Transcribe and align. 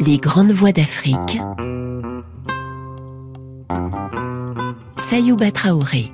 Les 0.00 0.18
grandes 0.18 0.52
voies 0.52 0.72
d'Afrique. 0.72 1.40
Sayouba 4.96 5.50
Traoré. 5.50 6.12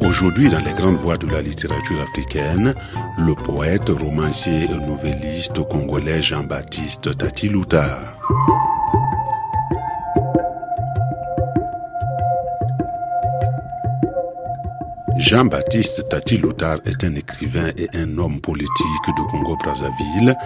Aujourd'hui, 0.00 0.48
dans 0.48 0.60
les 0.60 0.72
grandes 0.72 0.96
voies 0.96 1.16
de 1.16 1.26
la 1.26 1.42
littérature 1.42 2.00
africaine, 2.00 2.74
le 3.18 3.34
poète, 3.34 3.88
romancier 3.88 4.64
et 4.64 4.86
nouvelliste 4.86 5.62
congolais 5.68 6.22
Jean-Baptiste 6.22 7.16
Tati 7.16 7.48
Louta. 7.48 8.16
Jean-Baptiste 15.24 16.06
Tati 16.10 16.36
Loutard 16.36 16.80
est 16.84 17.02
un 17.02 17.14
écrivain 17.14 17.70
et 17.78 17.88
un 17.94 18.18
homme 18.18 18.42
politique 18.42 19.06
de 19.06 19.22
Congo-Brazzaville, 19.30 20.36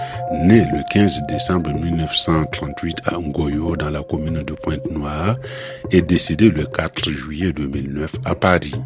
né 0.44 0.64
le 0.72 0.84
15 0.92 1.22
décembre 1.28 1.70
1938 1.72 2.98
à 3.06 3.18
Ngoyo 3.18 3.74
dans 3.74 3.90
la 3.90 4.02
commune 4.02 4.44
de 4.44 4.52
Pointe-Noire 4.52 5.34
et 5.90 6.00
décédé 6.00 6.50
le 6.50 6.64
4 6.64 7.10
juillet 7.10 7.52
2009 7.52 8.14
à 8.24 8.36
Paris. 8.36 8.76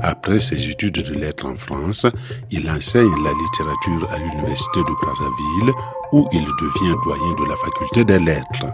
Après 0.00 0.38
ses 0.38 0.70
études 0.70 1.02
de 1.02 1.14
lettres 1.14 1.46
en 1.46 1.56
France, 1.56 2.06
il 2.52 2.70
enseigne 2.70 3.10
la 3.24 3.32
littérature 3.32 4.08
à 4.12 4.18
l'université 4.18 4.78
de 4.78 4.92
Brazzaville 5.02 5.72
où 6.12 6.28
il 6.32 6.44
devient 6.44 6.94
doyen 7.04 7.34
de 7.34 7.48
la 7.48 7.56
faculté 7.56 8.04
des 8.04 8.20
lettres. 8.20 8.66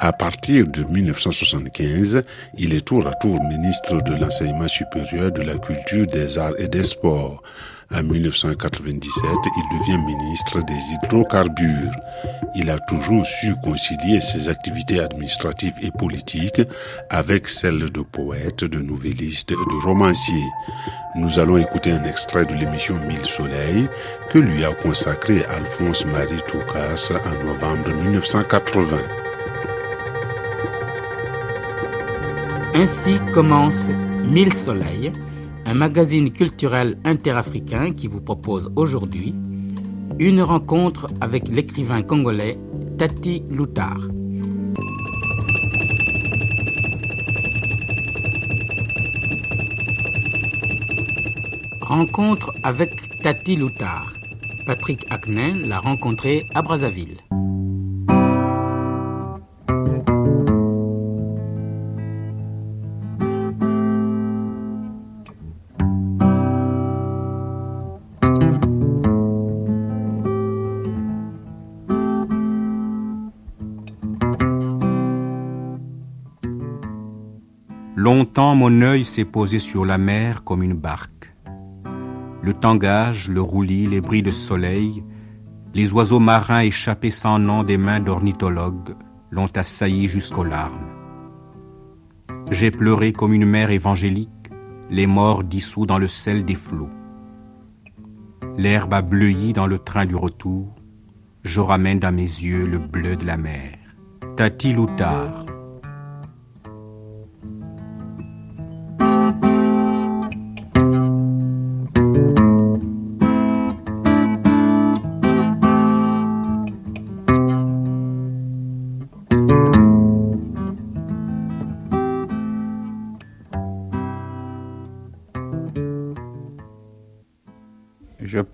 À 0.00 0.12
partir 0.12 0.68
de 0.68 0.84
1975, 0.84 2.22
il 2.56 2.72
est 2.72 2.86
tour 2.86 3.04
à 3.08 3.14
tour 3.14 3.42
ministre 3.42 4.00
de 4.00 4.14
l'enseignement 4.14 4.68
supérieur, 4.68 5.32
de 5.32 5.42
la 5.42 5.58
culture, 5.58 6.06
des 6.06 6.38
arts 6.38 6.58
et 6.58 6.68
des 6.68 6.84
sports. 6.84 7.42
En 7.92 8.04
1997, 8.04 9.24
il 9.56 9.78
devient 9.80 9.98
ministre 10.04 10.62
des 10.62 10.78
hydrocarbures. 10.92 11.90
Il 12.54 12.70
a 12.70 12.78
toujours 12.78 13.26
su 13.26 13.54
concilier 13.64 14.20
ses 14.20 14.48
activités 14.48 15.00
administratives 15.00 15.74
et 15.82 15.90
politiques 15.90 16.62
avec 17.10 17.48
celles 17.48 17.90
de 17.90 18.02
poète, 18.02 18.62
de 18.62 18.78
nouvelliste 18.78 19.50
et 19.50 19.54
de 19.54 19.84
romancier. 19.84 20.44
Nous 21.16 21.40
allons 21.40 21.56
écouter 21.56 21.90
un 21.90 22.04
extrait 22.04 22.44
de 22.44 22.54
l'émission 22.54 22.94
Mille 23.08 23.26
Soleils 23.26 23.88
que 24.30 24.38
lui 24.38 24.64
a 24.64 24.72
consacré 24.74 25.44
Alphonse-Marie 25.46 26.42
Toukas 26.46 27.10
en 27.24 27.44
novembre 27.44 27.90
1980. 28.04 29.27
Ainsi 32.74 33.18
commence 33.32 33.90
Mille 34.30 34.52
Soleils, 34.52 35.12
un 35.66 35.74
magazine 35.74 36.30
culturel 36.30 36.98
interafricain 37.04 37.92
qui 37.92 38.06
vous 38.06 38.20
propose 38.20 38.70
aujourd'hui 38.76 39.34
une 40.18 40.42
rencontre 40.42 41.08
avec 41.20 41.48
l'écrivain 41.48 42.02
congolais 42.02 42.58
Tati 42.98 43.42
Loutard. 43.50 44.00
Rencontre 51.80 52.52
avec 52.62 53.18
Tati 53.22 53.56
Loutard. 53.56 54.14
Patrick 54.66 55.06
Acnin 55.08 55.54
l'a 55.66 55.78
rencontré 55.78 56.46
à 56.54 56.62
Brazzaville. 56.62 57.16
Mon 78.40 78.82
œil 78.82 79.04
s'est 79.04 79.24
posé 79.24 79.58
sur 79.58 79.84
la 79.84 79.98
mer 79.98 80.44
comme 80.44 80.62
une 80.62 80.74
barque. 80.74 81.34
Le 82.40 82.54
tangage, 82.54 83.28
le 83.28 83.42
roulis, 83.42 83.88
les 83.88 84.00
bris 84.00 84.22
de 84.22 84.30
soleil, 84.30 85.02
les 85.74 85.92
oiseaux 85.92 86.20
marins 86.20 86.60
échappés 86.60 87.10
sans 87.10 87.40
nom 87.40 87.64
des 87.64 87.76
mains 87.76 87.98
d'ornithologues 87.98 88.94
l'ont 89.32 89.50
assailli 89.56 90.06
jusqu'aux 90.06 90.44
larmes. 90.44 90.86
J'ai 92.52 92.70
pleuré 92.70 93.12
comme 93.12 93.32
une 93.32 93.44
mère 93.44 93.72
évangélique, 93.72 94.30
les 94.88 95.08
morts 95.08 95.42
dissous 95.42 95.84
dans 95.84 95.98
le 95.98 96.06
sel 96.06 96.44
des 96.44 96.54
flots. 96.54 96.90
L'herbe 98.56 98.94
a 98.94 99.02
bleui 99.02 99.52
dans 99.52 99.66
le 99.66 99.80
train 99.80 100.06
du 100.06 100.14
retour, 100.14 100.76
je 101.42 101.58
ramène 101.58 101.98
dans 101.98 102.14
mes 102.14 102.22
yeux 102.22 102.66
le 102.66 102.78
bleu 102.78 103.16
de 103.16 103.26
la 103.26 103.36
mer. 103.36 103.72
Tati 104.36 104.72
Loutard, 104.74 105.44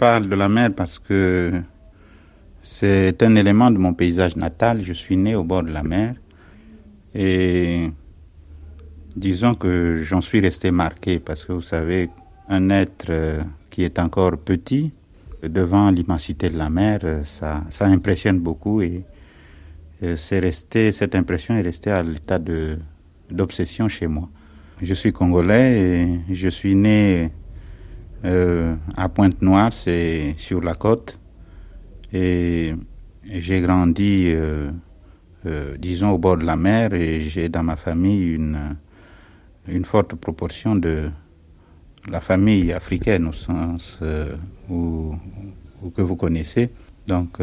parle 0.05 0.29
de 0.29 0.37
la 0.37 0.51
mer 0.51 0.71
parce 0.77 0.99
que 0.99 1.63
c'est 2.63 3.23
un 3.23 3.37
élément 3.37 3.71
de 3.71 3.79
mon 3.79 3.95
paysage 3.95 4.37
natal. 4.37 4.83
Je 4.85 4.93
suis 4.93 5.17
né 5.17 5.35
au 5.35 5.45
bord 5.45 5.63
de 5.63 5.71
la 5.71 5.83
mer 5.83 6.15
et 7.15 7.91
disons 9.17 9.55
que 9.55 9.97
j'en 10.03 10.21
suis 10.21 10.41
resté 10.41 10.71
marqué 10.71 11.21
parce 11.21 11.47
que 11.47 11.53
vous 11.55 11.63
savez, 11.63 12.11
un 12.51 12.69
être 12.69 13.07
euh, 13.09 13.43
qui 13.71 13.83
est 13.83 13.99
encore 13.99 14.37
petit 14.37 14.93
devant 15.43 15.91
l'immensité 15.91 16.51
de 16.51 16.59
la 16.59 16.69
mer, 16.69 16.99
ça, 17.25 17.63
ça 17.71 17.87
impressionne 17.87 18.41
beaucoup 18.41 18.83
et 18.83 19.05
euh, 20.03 20.19
c'est 20.19 20.41
resté, 20.41 20.93
cette 20.93 21.15
impression 21.15 21.55
est 21.55 21.63
restée 21.63 21.93
à 21.93 22.03
l'état 22.03 22.39
d'obsession 23.31 23.89
chez 23.89 24.07
moi. 24.07 24.29
Je 24.83 24.93
suis 24.93 25.15
congolais 25.15 25.71
et 25.81 26.35
je 26.35 26.51
suis 26.51 26.75
né 26.75 27.31
euh, 28.25 28.75
à 28.97 29.09
Pointe-Noire, 29.09 29.73
c'est 29.73 30.35
sur 30.39 30.63
la 30.63 30.75
côte. 30.75 31.19
Et 32.13 32.73
j'ai 33.25 33.61
grandi, 33.61 34.33
euh, 34.35 34.71
euh, 35.47 35.77
disons, 35.79 36.11
au 36.11 36.19
bord 36.19 36.39
de 36.39 36.45
la 36.45 36.57
mer 36.57 36.95
et 36.95 37.21
j'ai 37.21 37.49
dans 37.49 37.63
ma 37.63 37.77
famille 37.77 38.35
une, 38.35 38.77
forte 39.85 40.15
proportion 40.15 40.77
de 40.77 41.11
la 42.09 42.21
famille 42.21 42.73
africaine 42.73 43.27
au 43.27 43.33
sens 43.33 43.99
où, 44.71 45.15
que 45.95 46.03
vous 46.03 46.17
connaissez, 46.17 46.71
donc 47.07 47.39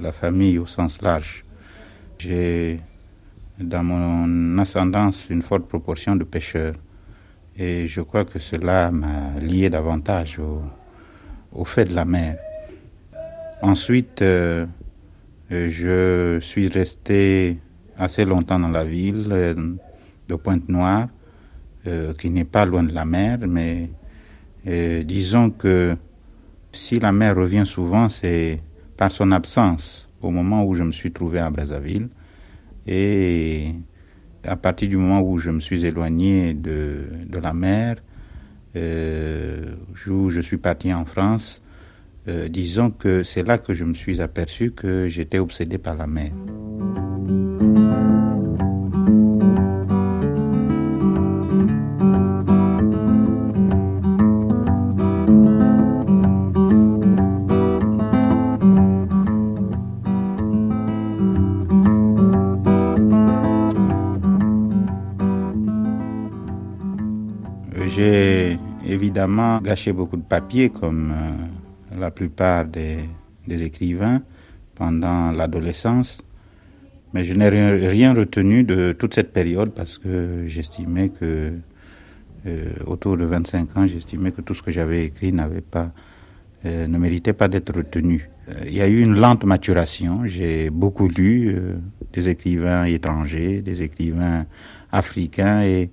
la 0.00 0.12
famille 0.12 0.58
au 0.58 0.66
sens 0.66 1.02
large. 1.02 1.44
J'ai 2.18 2.80
dans 3.58 3.82
mon 3.82 4.58
ascendance 4.58 5.28
une 5.28 5.42
forte 5.42 5.66
proportion 5.66 6.16
de 6.16 6.24
pêcheurs. 6.24 6.74
Et 7.58 7.88
je 7.88 8.02
crois 8.02 8.24
que 8.24 8.38
cela 8.38 8.90
m'a 8.90 9.40
lié 9.40 9.70
davantage 9.70 10.38
au, 11.52 11.64
fait 11.64 11.86
de 11.86 11.94
la 11.94 12.04
mer. 12.04 12.36
Ensuite, 13.62 14.20
euh, 14.20 14.66
je 15.50 16.38
suis 16.40 16.68
resté 16.68 17.56
assez 17.98 18.26
longtemps 18.26 18.58
dans 18.58 18.68
la 18.68 18.84
ville 18.84 19.28
euh, 19.30 19.54
de 20.28 20.34
Pointe-Noire, 20.34 21.08
euh, 21.86 22.12
qui 22.12 22.28
n'est 22.28 22.44
pas 22.44 22.66
loin 22.66 22.82
de 22.82 22.92
la 22.92 23.06
mer, 23.06 23.38
mais 23.48 23.88
disons 25.04 25.50
que 25.50 25.96
si 26.72 26.98
la 26.98 27.12
mer 27.12 27.36
revient 27.36 27.64
souvent, 27.64 28.08
c'est 28.08 28.60
par 28.96 29.12
son 29.12 29.30
absence 29.30 30.08
au 30.20 30.30
moment 30.30 30.64
où 30.64 30.74
je 30.74 30.82
me 30.82 30.92
suis 30.92 31.12
trouvé 31.12 31.38
à 31.38 31.48
Brazzaville. 31.48 32.08
Et 32.86 33.72
à 34.46 34.56
partir 34.56 34.88
du 34.88 34.96
moment 34.96 35.20
où 35.20 35.38
je 35.38 35.50
me 35.50 35.60
suis 35.60 35.84
éloigné 35.84 36.54
de, 36.54 37.06
la 37.42 37.52
mer, 37.52 37.96
euh, 38.76 39.74
où 40.08 40.30
je 40.30 40.40
suis 40.40 40.58
parti 40.58 40.92
en 40.92 41.04
France, 41.04 41.62
euh, 42.28 42.48
disons 42.48 42.90
que 42.90 43.22
c'est 43.22 43.42
là 43.42 43.58
que 43.58 43.74
je 43.74 43.84
me 43.84 43.94
suis 43.94 44.20
aperçu 44.20 44.72
que 44.72 45.08
j'étais 45.08 45.38
obsédé 45.38 45.78
par 45.78 45.94
la 45.94 46.06
mer. 46.06 46.32
Évidemment 69.16 69.60
gâché 69.62 69.94
beaucoup 69.94 70.18
de 70.18 70.22
papiers 70.28 70.68
comme 70.68 71.10
euh, 71.10 71.98
la 71.98 72.10
plupart 72.10 72.66
des, 72.66 72.98
écrivains 73.48 74.20
pendant 74.74 75.30
l'adolescence, 75.30 76.20
mais 77.14 77.24
je 77.24 77.32
n'ai 77.32 77.48
rien 77.48 78.12
retenu 78.12 78.62
de 78.62 78.92
toute 78.92 79.14
cette 79.14 79.32
période 79.32 79.70
parce 79.70 79.96
que 79.96 80.44
j'estimais 80.46 81.08
que, 81.08 81.52
euh, 82.46 82.72
autour 82.86 83.16
de 83.16 83.24
25 83.24 83.76
ans, 83.78 83.86
j'estimais 83.86 84.32
que 84.32 84.42
tout 84.42 84.52
ce 84.52 84.62
que 84.62 84.70
j'avais 84.70 85.06
écrit 85.06 85.32
n'avait 85.32 85.62
pas, 85.62 85.92
euh, 86.66 86.86
ne 86.86 86.98
méritait 86.98 87.32
pas 87.32 87.48
d'être 87.48 87.74
retenu. 87.74 88.28
Il 88.66 88.74
y 88.74 88.82
a 88.82 88.86
eu 88.86 89.00
une 89.00 89.18
lente 89.18 89.44
maturation. 89.44 90.26
J'ai 90.26 90.68
beaucoup 90.70 91.08
lu 91.08 91.56
des 92.12 92.28
écrivains 92.28 92.84
étrangers, 92.84 93.62
des 93.62 93.82
écrivains 93.82 94.44
africains 94.92 95.62
et 95.62 95.90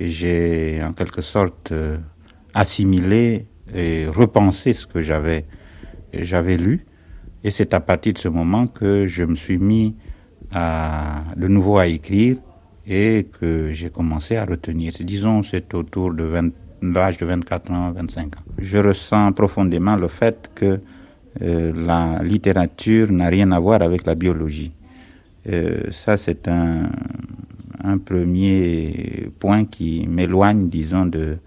j'ai 0.00 0.82
en 0.82 0.92
quelque 0.92 1.22
sorte 1.22 1.72
assimilé 2.54 3.46
et 3.74 4.06
repensé 4.06 4.72
ce 4.74 4.86
que 4.86 5.00
j'avais 5.00 5.44
j'avais 6.12 6.56
lu 6.56 6.84
et 7.42 7.50
c'est 7.50 7.74
à 7.74 7.80
partir 7.80 8.14
de 8.14 8.18
ce 8.18 8.28
moment 8.28 8.66
que 8.66 9.06
je 9.06 9.24
me 9.24 9.34
suis 9.34 9.58
mis 9.58 9.94
à 10.52 11.22
de 11.36 11.48
nouveau 11.48 11.78
à 11.78 11.86
écrire 11.86 12.36
et 12.86 13.26
que 13.40 13.72
j'ai 13.72 13.90
commencé 13.90 14.36
à 14.36 14.44
retenir. 14.44 14.92
Disons, 15.00 15.42
c'est 15.42 15.72
autour 15.74 16.12
de 16.14 16.24
l'âge 16.82 17.18
de 17.18 17.26
24 17.26 17.70
ans, 17.70 17.92
25 17.92 18.36
ans. 18.36 18.42
Je 18.58 18.78
ressens 18.78 19.32
profondément 19.32 19.96
le 19.96 20.08
fait 20.08 20.50
que 20.54 20.80
euh, 21.42 21.72
la 21.74 22.22
littérature 22.22 23.10
n'a 23.10 23.28
rien 23.28 23.50
à 23.52 23.58
voir 23.58 23.82
avec 23.82 24.06
la 24.06 24.14
biologie. 24.14 24.72
Euh, 25.48 25.90
ça, 25.90 26.16
c'est 26.16 26.46
un, 26.48 26.88
un 27.82 27.98
premier 27.98 29.28
point 29.38 29.64
qui 29.64 30.06
m'éloigne, 30.06 30.68
disons, 30.68 31.06
de, 31.06 31.38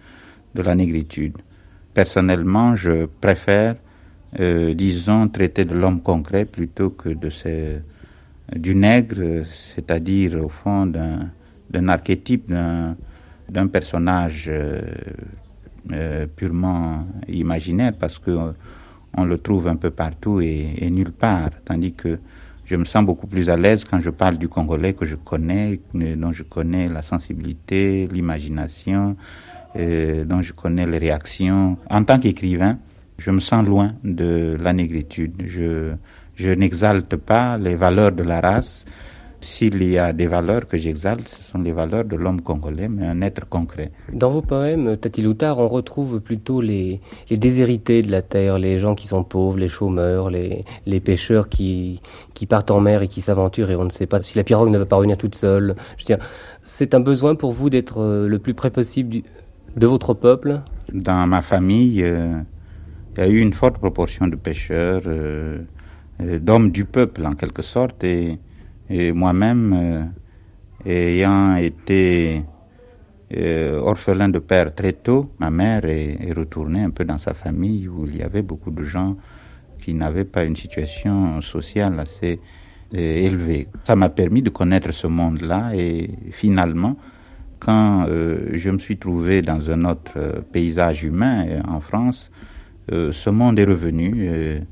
de 0.57 0.63
la 0.63 0.75
négritude. 0.75 1.37
Personnellement, 1.93 2.75
je 2.75 3.05
préfère, 3.05 3.75
euh, 4.39 4.73
disons, 4.73 5.27
traiter 5.29 5.65
de 5.65 5.75
l'homme 5.75 6.01
concret 6.01 6.45
plutôt 6.45 6.89
que 6.89 7.09
de 7.09 7.29
ce, 7.29 7.77
du 8.55 8.75
nègre, 8.75 9.45
c'est-à-dire 9.51 10.43
au 10.43 10.49
fond 10.49 10.85
d'un 10.87 11.87
archétype, 11.87 12.49
d'un 12.49 13.67
personnage 13.67 14.45
euh, 14.49 14.81
euh, 15.93 16.25
purement 16.35 17.07
imaginaire, 17.27 17.93
parce 17.97 18.17
que 18.19 18.31
on 19.19 19.23
le 19.25 19.37
trouve 19.37 19.67
un 19.67 19.77
peu 19.77 19.89
partout 19.89 20.41
et, 20.41 20.73
et 20.77 20.89
nulle 20.89 21.11
part, 21.11 21.49
tandis 21.65 21.93
que 21.93 22.19
je 22.65 22.75
me 22.75 22.83
sens 22.85 23.05
beaucoup 23.05 23.27
plus 23.27 23.49
à 23.49 23.55
l'aise 23.55 23.85
quand 23.85 24.01
je 24.01 24.09
parle 24.09 24.37
du 24.37 24.49
Congolais 24.49 24.93
que 24.93 25.05
je 25.05 25.15
connais, 25.15 25.79
dont 25.93 26.33
je 26.33 26.43
connais 26.43 26.89
la 26.89 27.01
sensibilité, 27.01 28.09
l'imagination, 28.11 29.15
euh, 29.75 30.23
dont 30.25 30.41
je 30.41 30.53
connais 30.53 30.87
les 30.87 30.97
réactions. 30.97 31.77
En 31.89 32.03
tant 32.03 32.19
qu'écrivain, 32.19 32.77
je 33.17 33.31
me 33.31 33.39
sens 33.39 33.65
loin 33.65 33.93
de 34.03 34.57
la 34.59 34.73
négritude. 34.73 35.43
Je, 35.47 36.53
n'exalte 36.53 37.15
pas 37.15 37.57
les 37.57 37.75
valeurs 37.75 38.11
de 38.11 38.23
la 38.23 38.39
race, 38.39 38.85
s'il 39.39 39.83
y 39.83 39.97
a 39.99 40.13
des 40.13 40.27
valeurs 40.27 40.65
que 40.67 40.77
j'exalte, 40.77 41.27
ce 41.27 41.43
sont 41.43 41.59
les 41.59 41.71
valeurs 41.71 42.05
de 42.05 42.15
l'homme 42.15 42.41
congolais, 42.41 42.87
mais 42.87 43.05
un 43.05 43.21
être 43.21 43.47
concret. 43.47 43.91
Dans 44.11 44.29
vos 44.29 44.41
poèmes, 44.41 44.97
Tati 44.97 45.21
Loutard, 45.21 45.59
on 45.59 45.67
retrouve 45.67 46.19
plutôt 46.19 46.59
les, 46.59 46.99
les, 47.29 47.37
déshérités 47.37 48.01
de 48.01 48.11
la 48.11 48.23
terre, 48.23 48.57
les 48.57 48.79
gens 48.79 48.95
qui 48.95 49.07
sont 49.07 49.23
pauvres, 49.23 49.57
les 49.57 49.67
chômeurs, 49.67 50.29
les, 50.29 50.99
pêcheurs 50.99 51.49
qui, 51.49 52.01
qui 52.33 52.47
partent 52.47 52.71
en 52.71 52.81
mer 52.81 53.03
et 53.03 53.07
qui 53.07 53.21
s'aventurent 53.21 53.69
et 53.69 53.75
on 53.75 53.85
ne 53.85 53.91
sait 53.91 54.07
pas 54.07 54.21
si 54.23 54.35
la 54.37 54.43
pirogue 54.43 54.69
ne 54.69 54.77
va 54.79 54.85
pas 54.85 54.95
revenir 54.95 55.17
toute 55.17 55.35
seule. 55.35 55.75
Je 55.97 56.13
veux 56.13 56.19
c'est 56.61 56.93
un 56.93 56.99
besoin 56.99 57.35
pour 57.35 57.53
vous 57.53 57.69
d'être 57.69 58.01
euh, 58.01 58.27
le 58.27 58.39
plus 58.39 58.53
près 58.53 58.71
possible 58.71 59.21
de 59.77 59.87
votre 59.87 60.13
peuple 60.13 60.61
Dans 60.91 61.27
ma 61.27 61.41
famille, 61.41 62.03
euh, 62.03 62.39
il 63.15 63.19
y 63.19 63.23
a 63.23 63.27
eu 63.29 63.39
une 63.39 63.53
forte 63.53 63.77
proportion 63.77 64.27
de 64.27 64.35
pêcheurs, 64.35 65.03
euh, 65.05 65.59
d'hommes 66.19 66.71
du 66.71 66.85
peuple 66.85 67.25
en 67.25 67.33
quelque 67.33 67.61
sorte, 67.61 68.03
et 68.03 68.39
moi-même, 68.89 69.73
euh, 69.73 70.03
ayant 70.85 71.55
été 71.55 72.43
euh, 73.35 73.79
orphelin 73.79 74.29
de 74.29 74.39
père 74.39 74.73
très 74.73 74.93
tôt, 74.93 75.31
ma 75.39 75.49
mère 75.49 75.83
est, 75.85 76.31
retournée 76.33 76.83
un 76.83 76.91
peu 76.91 77.03
dans 77.03 77.17
sa 77.17 77.33
famille 77.33 77.87
où 77.87 78.05
il 78.05 78.17
y 78.17 78.23
avait 78.23 78.41
beaucoup 78.41 78.71
de 78.71 78.83
gens 78.83 79.17
qui 79.81 79.93
n'avaient 79.93 80.23
pas 80.23 80.43
une 80.43 80.55
situation 80.55 81.41
sociale 81.41 81.99
assez 81.99 82.39
euh, 82.93 82.97
élevée. 82.97 83.67
Ça 83.85 83.95
m'a 83.95 84.09
permis 84.09 84.41
de 84.41 84.49
connaître 84.49 84.91
ce 84.93 85.07
monde-là 85.07 85.71
et 85.75 86.09
finalement, 86.31 86.95
quand 87.59 88.05
je 88.07 88.69
me 88.69 88.77
suis 88.77 88.97
trouvé 88.97 89.41
dans 89.41 89.69
un 89.69 89.85
autre 89.85 90.43
paysage 90.51 91.03
humain 91.03 91.61
en 91.67 91.79
France, 91.79 92.31
ce 92.89 93.29
monde 93.29 93.59
est 93.59 93.65
revenu 93.65 94.65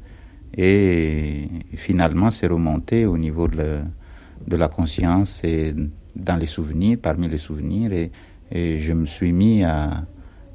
et 0.58 1.48
finalement 1.76 2.32
c'est 2.32 2.48
remonté 2.48 3.06
au 3.06 3.18
niveau 3.18 3.48
de 3.48 4.56
la, 4.56 4.68
conscience 4.68 5.42
et 5.44 5.74
dans 6.16 6.38
les 6.38 6.46
souvenirs, 6.46 6.98
parmi 7.02 7.28
les 7.28 7.38
souvenirs, 7.38 7.92
et, 7.94 8.12
je 8.52 8.94
me 8.94 9.06
suis 9.06 9.34
mis 9.34 9.64
à, 9.64 10.06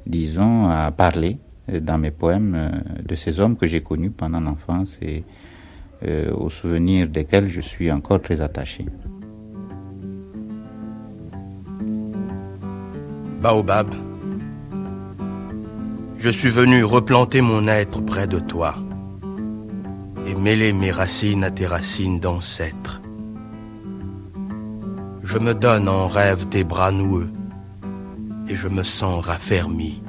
disons, 0.07 0.67
à 0.67 0.91
parler 0.91 1.37
dans 1.67 1.97
mes 1.97 2.11
poèmes 2.11 2.55
euh, 2.55 2.69
de 3.05 3.15
ces 3.15 3.39
hommes 3.39 3.55
que 3.55 3.67
j'ai 3.67 3.81
connus 3.81 4.09
pendant 4.09 4.39
l'enfance 4.39 4.97
et 5.01 5.23
euh, 6.07 6.31
aux 6.33 6.49
souvenirs 6.49 7.07
desquels 7.07 7.49
je 7.49 7.61
suis 7.61 7.91
encore 7.91 8.21
très 8.21 8.41
attaché. 8.41 8.85
Baobab, 13.41 13.87
je 16.17 16.29
suis 16.29 16.51
venu 16.51 16.83
replanter 16.83 17.41
mon 17.41 17.67
être 17.67 18.01
près 18.01 18.27
de 18.27 18.39
toi 18.39 18.75
et 20.27 20.35
mêler 20.35 20.73
mes 20.73 20.91
racines 20.91 21.43
à 21.43 21.51
tes 21.51 21.65
racines 21.65 22.19
d'ancêtres 22.19 23.01
je 25.31 25.37
me 25.37 25.53
donne 25.53 25.87
en 25.87 26.09
rêve 26.09 26.47
tes 26.47 26.65
bras 26.65 26.91
noueux 26.91 27.31
et 28.49 28.55
je 28.55 28.67
me 28.67 28.83
sens 28.83 29.25
raffermi 29.25 30.03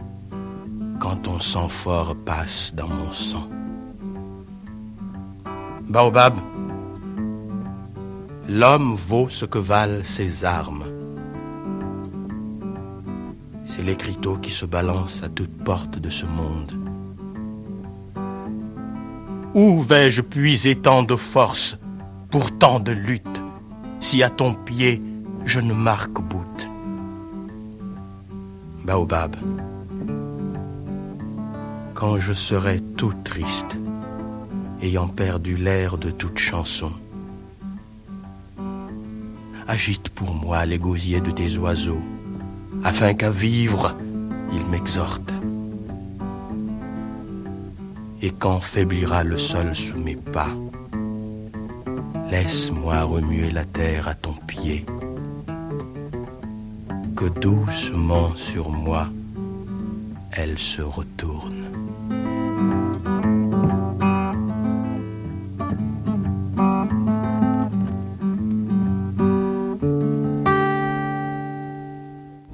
quand 0.99 1.15
ton 1.23 1.39
sang 1.39 1.69
fort 1.69 2.17
passe 2.17 2.75
dans 2.75 2.89
mon 2.89 3.13
sang. 3.13 3.49
Baobab, 5.89 6.35
l'homme 8.49 8.95
vaut 8.95 9.29
ce 9.29 9.45
que 9.45 9.59
valent 9.59 10.03
ses 10.03 10.45
armes. 10.45 10.87
C'est 13.75 13.83
l'écriteau 13.83 14.37
qui 14.37 14.51
se 14.51 14.67
balance 14.67 15.23
à 15.23 15.31
toute 15.31 15.65
porte 15.65 15.99
de 15.99 16.11
ce 16.11 16.27
monde. 16.27 16.73
Où 19.55 19.79
vais-je 19.79 20.21
puiser 20.21 20.75
tant 20.75 21.03
de 21.03 21.17
force 21.17 21.79
pour 22.31 22.59
tant 22.59 22.81
de 22.81 22.93
lutte 22.93 23.41
si 23.99 24.23
à 24.23 24.29
ton 24.29 24.53
pied 24.53 25.01
je 25.47 25.59
ne 25.59 25.73
marque 25.73 26.21
bout? 26.21 26.69
Baobab, 28.85 29.37
quand 31.95 32.19
je 32.19 32.35
serai 32.35 32.79
tout 32.99 33.15
triste, 33.25 33.79
ayant 34.83 35.09
perdu 35.09 35.57
l'air 35.57 35.97
de 35.97 36.11
toute 36.11 36.37
chanson, 36.37 36.93
agite 39.67 40.11
pour 40.11 40.35
moi 40.35 40.67
les 40.67 40.79
gosiers 40.79 41.23
de 41.23 41.31
tes 41.31 41.57
oiseaux, 41.57 42.03
afin 42.85 43.15
qu'à 43.15 43.31
vivre, 43.31 43.95
ils 44.53 44.65
m'exhortent. 44.67 45.33
Et 48.21 48.31
quand 48.31 48.61
faiblira 48.61 49.25
le 49.25 49.37
sol 49.37 49.75
sous 49.75 49.99
mes 49.99 50.17
pas, 50.17 50.51
laisse-moi 52.31 53.03
remuer 53.03 53.51
la 53.51 53.65
terre 53.65 54.09
à 54.09 54.15
ton 54.15 54.35
pied 54.47 54.85
doucement 57.29 58.35
sur 58.37 58.71
moi, 58.71 59.09
elle 60.33 60.59
se 60.59 60.83
retourne. 60.83 61.62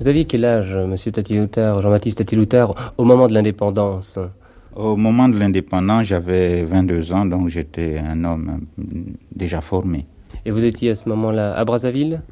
Vous 0.08 0.12
aviez 0.12 0.24
quel 0.24 0.46
âge, 0.46 0.74
monsieur 0.74 1.12
Tatiloutard, 1.12 1.82
Jean-Baptiste 1.82 2.16
Tatiloutard, 2.16 2.94
au 2.96 3.04
moment 3.04 3.26
de 3.26 3.34
l'indépendance? 3.34 4.18
Au 4.74 4.96
moment 4.96 5.28
de 5.28 5.38
l'indépendance, 5.38 6.06
j'avais 6.06 6.62
22 6.62 7.12
ans, 7.12 7.26
donc 7.26 7.48
j'étais 7.48 7.98
un 7.98 8.24
homme 8.24 8.62
déjà 9.36 9.60
formé. 9.60 10.06
Et 10.46 10.50
vous 10.50 10.64
étiez 10.64 10.92
à 10.92 10.96
ce 10.96 11.10
moment-là 11.10 11.54
à 11.54 11.62
Brazzaville? 11.66 12.22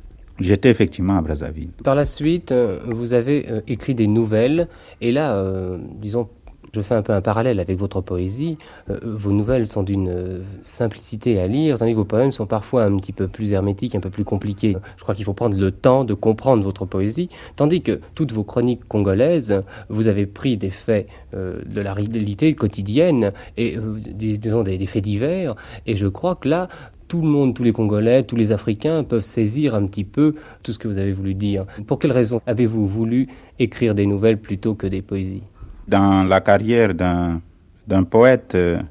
J'étais 0.40 0.70
effectivement 0.70 1.18
à 1.18 1.20
Brazzaville. 1.20 1.68
Par 1.84 1.94
la 1.94 2.06
suite, 2.06 2.50
euh, 2.50 2.78
vous 2.88 3.12
avez 3.12 3.44
euh, 3.50 3.60
écrit 3.68 3.94
des 3.94 4.06
nouvelles, 4.06 4.68
et 5.02 5.12
là, 5.12 5.36
euh, 5.36 5.76
disons, 6.00 6.30
Je 6.76 6.82
fais 6.82 6.94
un 6.94 7.00
peu 7.00 7.14
un 7.14 7.22
parallèle 7.22 7.58
avec 7.58 7.78
votre 7.78 8.02
poésie. 8.02 8.58
Euh, 8.90 8.98
vos 9.02 9.32
nouvelles 9.32 9.66
sont 9.66 9.82
d'une 9.82 10.10
euh, 10.10 10.40
simplicité 10.60 11.40
à 11.40 11.46
lire, 11.46 11.78
tandis 11.78 11.92
que 11.92 11.96
vos 11.96 12.04
poèmes 12.04 12.32
sont 12.32 12.44
parfois 12.44 12.84
un 12.84 12.94
petit 12.98 13.12
peu 13.12 13.28
plus 13.28 13.54
hermétiques, 13.54 13.94
un 13.94 14.00
peu 14.00 14.10
plus 14.10 14.24
compliqués. 14.24 14.76
Je 14.98 15.02
crois 15.02 15.14
qu'il 15.14 15.24
faut 15.24 15.32
prendre 15.32 15.56
le 15.56 15.70
temps 15.70 16.04
de 16.04 16.12
comprendre 16.12 16.62
votre 16.62 16.84
poésie, 16.84 17.30
tandis 17.56 17.80
que 17.80 18.00
toutes 18.14 18.32
vos 18.32 18.44
chroniques 18.44 18.86
congolaises, 18.86 19.62
vous 19.88 20.06
avez 20.06 20.26
pris 20.26 20.58
des 20.58 20.68
faits 20.68 21.08
euh, 21.32 21.62
de 21.64 21.80
la 21.80 21.94
réalité 21.94 22.54
quotidienne 22.54 23.32
et 23.56 23.78
disons 24.12 24.62
des, 24.62 24.76
des 24.76 24.86
faits 24.86 25.02
divers, 25.02 25.54
et 25.86 25.96
je 25.96 26.06
crois 26.08 26.34
que 26.34 26.50
là, 26.50 26.68
tout 27.08 27.22
le 27.22 27.28
monde, 27.28 27.54
tous 27.54 27.62
les 27.62 27.72
Congolais, 27.72 28.24
tous 28.24 28.36
les 28.36 28.52
Africains 28.52 29.02
peuvent 29.02 29.24
saisir 29.24 29.74
un 29.74 29.86
petit 29.86 30.04
peu 30.04 30.34
tout 30.62 30.72
ce 30.72 30.78
que 30.78 30.88
vous 30.88 30.98
avez 30.98 31.12
voulu 31.12 31.34
dire. 31.34 31.64
Pour 31.86 31.98
quelle 31.98 32.12
raison 32.12 32.42
avez-vous 32.46 32.86
voulu 32.86 33.28
écrire 33.58 33.94
des 33.94 34.04
nouvelles 34.04 34.38
plutôt 34.38 34.74
que 34.74 34.86
des 34.86 35.00
poésies? 35.00 35.42
Dans 35.88 36.24
la 36.24 36.40
carrière 36.40 36.94
d'un 36.94 38.02
poète, 38.10 38.56
euh, 38.56 38.82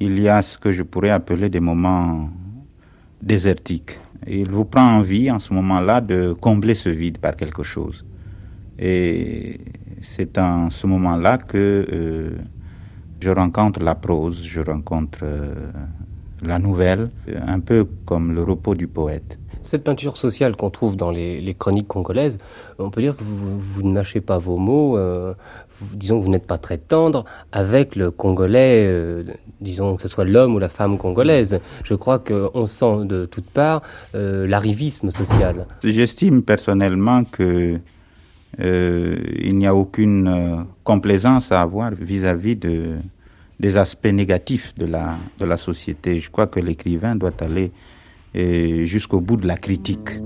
il 0.00 0.18
y 0.18 0.28
a 0.30 0.40
ce 0.40 0.56
que 0.56 0.72
je 0.72 0.82
pourrais 0.82 1.10
appeler 1.10 1.50
des 1.50 1.60
moments 1.60 2.30
désertiques. 3.20 4.00
il 4.26 4.50
vous 4.50 4.64
prend 4.64 4.96
envie 4.96 5.30
en 5.30 5.38
ce 5.38 5.52
moment-là 5.52 6.00
de 6.00 6.32
combler 6.32 6.74
ce 6.74 6.88
vide 6.88 7.18
par 7.18 7.36
quelque 7.36 7.62
chose. 7.62 8.04
Et 8.78 9.60
c'est 10.00 10.38
en 10.38 10.70
ce 10.70 10.86
moment-là 10.86 11.36
que 11.36 11.86
euh, 11.92 12.30
je 13.20 13.30
rencontre 13.30 13.82
la 13.82 13.94
prose, 13.94 14.42
je 14.42 14.60
rencontre 14.60 15.18
euh, 15.22 15.70
la 16.42 16.58
nouvelle, 16.58 17.10
un 17.46 17.60
peu 17.60 17.86
comme 18.06 18.32
le 18.34 18.42
repos 18.42 18.74
du 18.74 18.88
poète. 18.88 19.38
Cette 19.62 19.82
peinture 19.84 20.16
sociale 20.16 20.54
qu'on 20.56 20.70
trouve 20.70 20.96
dans 20.96 21.10
les, 21.10 21.56
chroniques 21.58 21.88
congolaises, 21.88 22.38
on 22.78 22.88
peut 22.88 23.00
dire 23.00 23.16
que 23.16 23.24
vous, 23.24 23.82
ne 23.82 23.92
mâchez 23.92 24.20
pas 24.20 24.38
vos 24.38 24.58
mots, 24.58 24.96
disons 25.94 26.18
que 26.18 26.24
vous 26.24 26.30
n'êtes 26.30 26.46
pas 26.46 26.58
très 26.58 26.78
tendre 26.78 27.24
avec 27.52 27.96
le 27.96 28.10
Congolais, 28.10 28.86
euh, 28.86 29.24
disons 29.60 29.96
que 29.96 30.02
ce 30.02 30.08
soit 30.08 30.24
l'homme 30.24 30.54
ou 30.54 30.58
la 30.58 30.68
femme 30.68 30.98
congolaise. 30.98 31.60
Je 31.84 31.94
crois 31.94 32.18
qu'on 32.18 32.66
sent 32.66 33.04
de 33.04 33.26
toutes 33.26 33.50
parts 33.50 33.82
euh, 34.14 34.46
l'arrivisme 34.46 35.10
social. 35.10 35.66
J'estime 35.84 36.42
personnellement 36.42 37.24
que 37.24 37.78
il 38.58 39.58
n'y 39.58 39.66
a 39.66 39.74
aucune 39.74 40.64
complaisance 40.82 41.52
à 41.52 41.60
avoir 41.60 41.90
vis-à-vis 41.90 42.56
de 42.56 42.96
des 43.58 43.76
aspects 43.76 44.06
négatifs 44.06 44.74
de 44.76 44.86
la, 44.86 45.16
de 45.38 45.44
la 45.44 45.56
société. 45.56 46.20
Je 46.20 46.30
crois 46.30 46.46
que 46.46 46.60
l'écrivain 46.60 47.16
doit 47.16 47.32
aller 47.40 47.72
euh, 48.34 48.84
jusqu'au 48.84 49.20
bout 49.20 49.36
de 49.36 49.46
la 49.46 49.56
critique. 49.56 50.20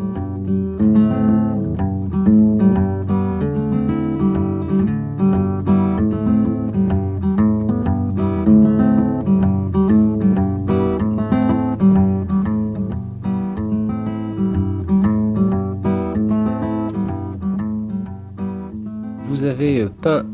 Avez 19.78 19.90
peint 19.90 20.24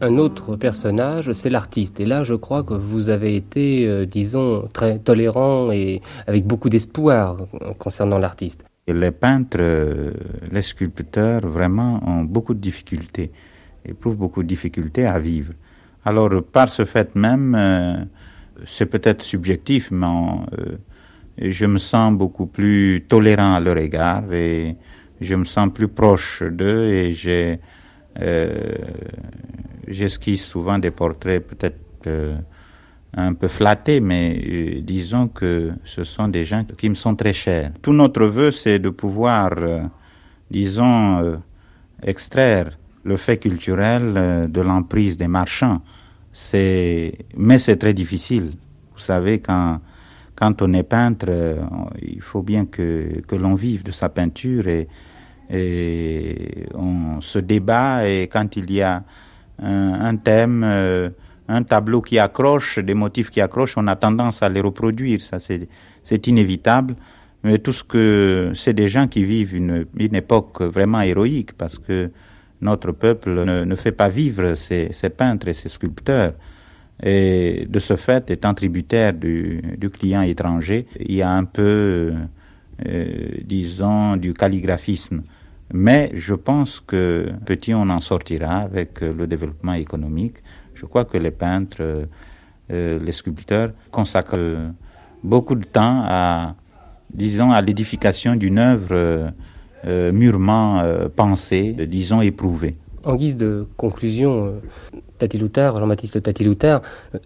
un 0.00 0.16
autre 0.18 0.56
personnage, 0.56 1.32
c'est 1.32 1.50
l'artiste. 1.50 2.00
Et 2.00 2.06
là, 2.06 2.22
je 2.24 2.34
crois 2.34 2.62
que 2.62 2.74
vous 2.74 3.08
avez 3.08 3.34
été, 3.36 3.86
euh, 3.86 4.06
disons, 4.06 4.68
très 4.72 4.98
tolérant 4.98 5.72
et 5.72 6.00
avec 6.26 6.46
beaucoup 6.46 6.68
d'espoir 6.68 7.46
concernant 7.78 8.18
l'artiste. 8.18 8.64
Les 8.86 9.10
peintres, 9.10 9.58
euh, 9.60 10.12
les 10.50 10.62
sculpteurs, 10.62 11.46
vraiment 11.46 12.00
ont 12.06 12.22
beaucoup 12.22 12.54
de 12.54 12.60
difficultés, 12.60 13.32
éprouvent 13.84 14.16
beaucoup 14.16 14.42
de 14.42 14.48
difficultés 14.48 15.06
à 15.06 15.18
vivre. 15.18 15.52
Alors, 16.04 16.30
par 16.44 16.68
ce 16.68 16.84
fait 16.84 17.14
même, 17.16 17.54
euh, 17.58 18.04
c'est 18.66 18.86
peut-être 18.86 19.22
subjectif, 19.22 19.90
mais 19.90 20.06
je 21.38 21.66
me 21.66 21.78
sens 21.78 22.12
beaucoup 22.16 22.46
plus 22.46 23.04
tolérant 23.08 23.54
à 23.54 23.60
leur 23.60 23.78
égard 23.78 24.32
et 24.32 24.76
je 25.20 25.34
me 25.34 25.44
sens 25.44 25.68
plus 25.72 25.88
proche 25.88 26.42
d'eux 26.42 26.86
et 26.86 27.12
j'ai 27.12 27.60
j'esquisse 29.90 30.44
souvent 30.44 30.78
des 30.78 30.90
portraits 30.90 31.46
peut-être 31.46 31.78
euh, 32.06 32.36
un 33.16 33.32
peu 33.32 33.48
flattés, 33.48 34.00
mais 34.00 34.38
euh, 34.38 34.80
disons 34.82 35.28
que 35.28 35.72
ce 35.84 36.04
sont 36.04 36.28
des 36.28 36.44
gens 36.44 36.62
qui 36.76 36.90
me 36.90 36.94
sont 36.94 37.16
très 37.16 37.32
chers. 37.32 37.72
Tout 37.80 37.94
notre 37.94 38.26
vœu, 38.26 38.50
c'est 38.50 38.78
de 38.78 38.90
pouvoir, 38.90 39.52
euh, 39.58 39.80
disons, 40.50 41.40
extraire 42.02 42.76
le 43.04 43.16
fait 43.16 43.38
culturel 43.38 44.50
de 44.50 44.60
l'emprise 44.60 45.16
des 45.16 45.26
marchands. 45.28 45.80
C'est, 46.32 47.14
mais 47.36 47.58
c'est 47.58 47.76
très 47.76 47.94
difficile. 47.94 48.52
Vous 48.92 49.00
savez, 49.00 49.40
quand 49.40 49.80
quand 50.34 50.62
on 50.62 50.72
est 50.72 50.84
peintre, 50.84 51.26
il 52.00 52.20
faut 52.20 52.44
bien 52.44 52.64
que, 52.64 53.22
que 53.26 53.34
l'on 53.34 53.56
vive 53.56 53.82
de 53.82 53.90
sa 53.90 54.08
peinture 54.08 54.68
et, 54.68 54.86
et 55.50 56.66
on 56.74 57.20
se 57.20 57.38
débat 57.38 58.08
et 58.08 58.28
quand 58.28 58.56
il 58.56 58.70
y 58.70 58.82
a 58.82 59.02
un, 59.60 60.16
thème, 60.16 60.62
euh, 60.64 61.10
un 61.48 61.62
tableau 61.62 62.00
qui 62.00 62.18
accroche, 62.18 62.78
des 62.78 62.94
motifs 62.94 63.30
qui 63.30 63.40
accrochent, 63.40 63.76
on 63.76 63.86
a 63.86 63.96
tendance 63.96 64.42
à 64.42 64.48
les 64.48 64.60
reproduire. 64.60 65.20
Ça, 65.20 65.38
c'est 65.40 66.26
inévitable. 66.26 66.94
Mais 67.44 67.58
tout 67.58 67.72
ce 67.72 67.84
que 67.84 68.52
c'est 68.54 68.74
des 68.74 68.88
gens 68.88 69.06
qui 69.06 69.24
vivent 69.24 69.54
une, 69.54 69.86
une, 69.96 70.14
époque 70.16 70.60
vraiment 70.60 71.00
héroïque 71.00 71.52
parce 71.52 71.78
que 71.78 72.10
notre 72.60 72.90
peuple 72.90 73.30
ne, 73.44 73.64
ne 73.64 73.76
fait 73.76 73.92
pas 73.92 74.08
vivre 74.08 74.54
ses, 74.56 74.90
peintres 75.16 75.46
et 75.48 75.54
ses 75.54 75.68
sculpteurs. 75.68 76.32
Et 77.00 77.66
de 77.68 77.78
ce 77.78 77.94
fait, 77.94 78.28
étant 78.32 78.54
tributaire 78.54 79.12
du, 79.12 79.62
du 79.76 79.88
client 79.88 80.22
étranger, 80.22 80.86
il 80.98 81.14
y 81.14 81.22
a 81.22 81.30
un 81.30 81.44
peu, 81.44 82.12
euh, 82.86 83.28
disons, 83.44 84.16
du 84.16 84.34
calligraphisme. 84.34 85.22
Mais 85.72 86.10
je 86.14 86.34
pense 86.34 86.80
que 86.80 87.30
petit, 87.44 87.74
on 87.74 87.88
en 87.90 87.98
sortira 87.98 88.60
avec 88.60 89.02
euh, 89.02 89.12
le 89.12 89.26
développement 89.26 89.74
économique. 89.74 90.36
Je 90.74 90.86
crois 90.86 91.04
que 91.04 91.18
les 91.18 91.30
peintres, 91.30 91.78
euh, 91.80 92.06
euh, 92.70 92.98
les 92.98 93.12
sculpteurs 93.12 93.72
consacrent 93.90 94.72
beaucoup 95.22 95.54
de 95.54 95.64
temps 95.64 96.04
à, 96.06 96.54
disons, 97.12 97.52
à 97.52 97.60
l'édification 97.60 98.34
d'une 98.36 98.58
œuvre 98.58 99.32
mûrement 99.84 100.82
pensée, 101.14 101.74
disons, 101.88 102.20
éprouvée. 102.20 102.76
En 103.08 103.14
guise 103.14 103.38
de 103.38 103.66
conclusion, 103.78 104.60
Tati 105.16 105.38
Jean-Baptiste 105.38 106.22
Tati 106.22 106.46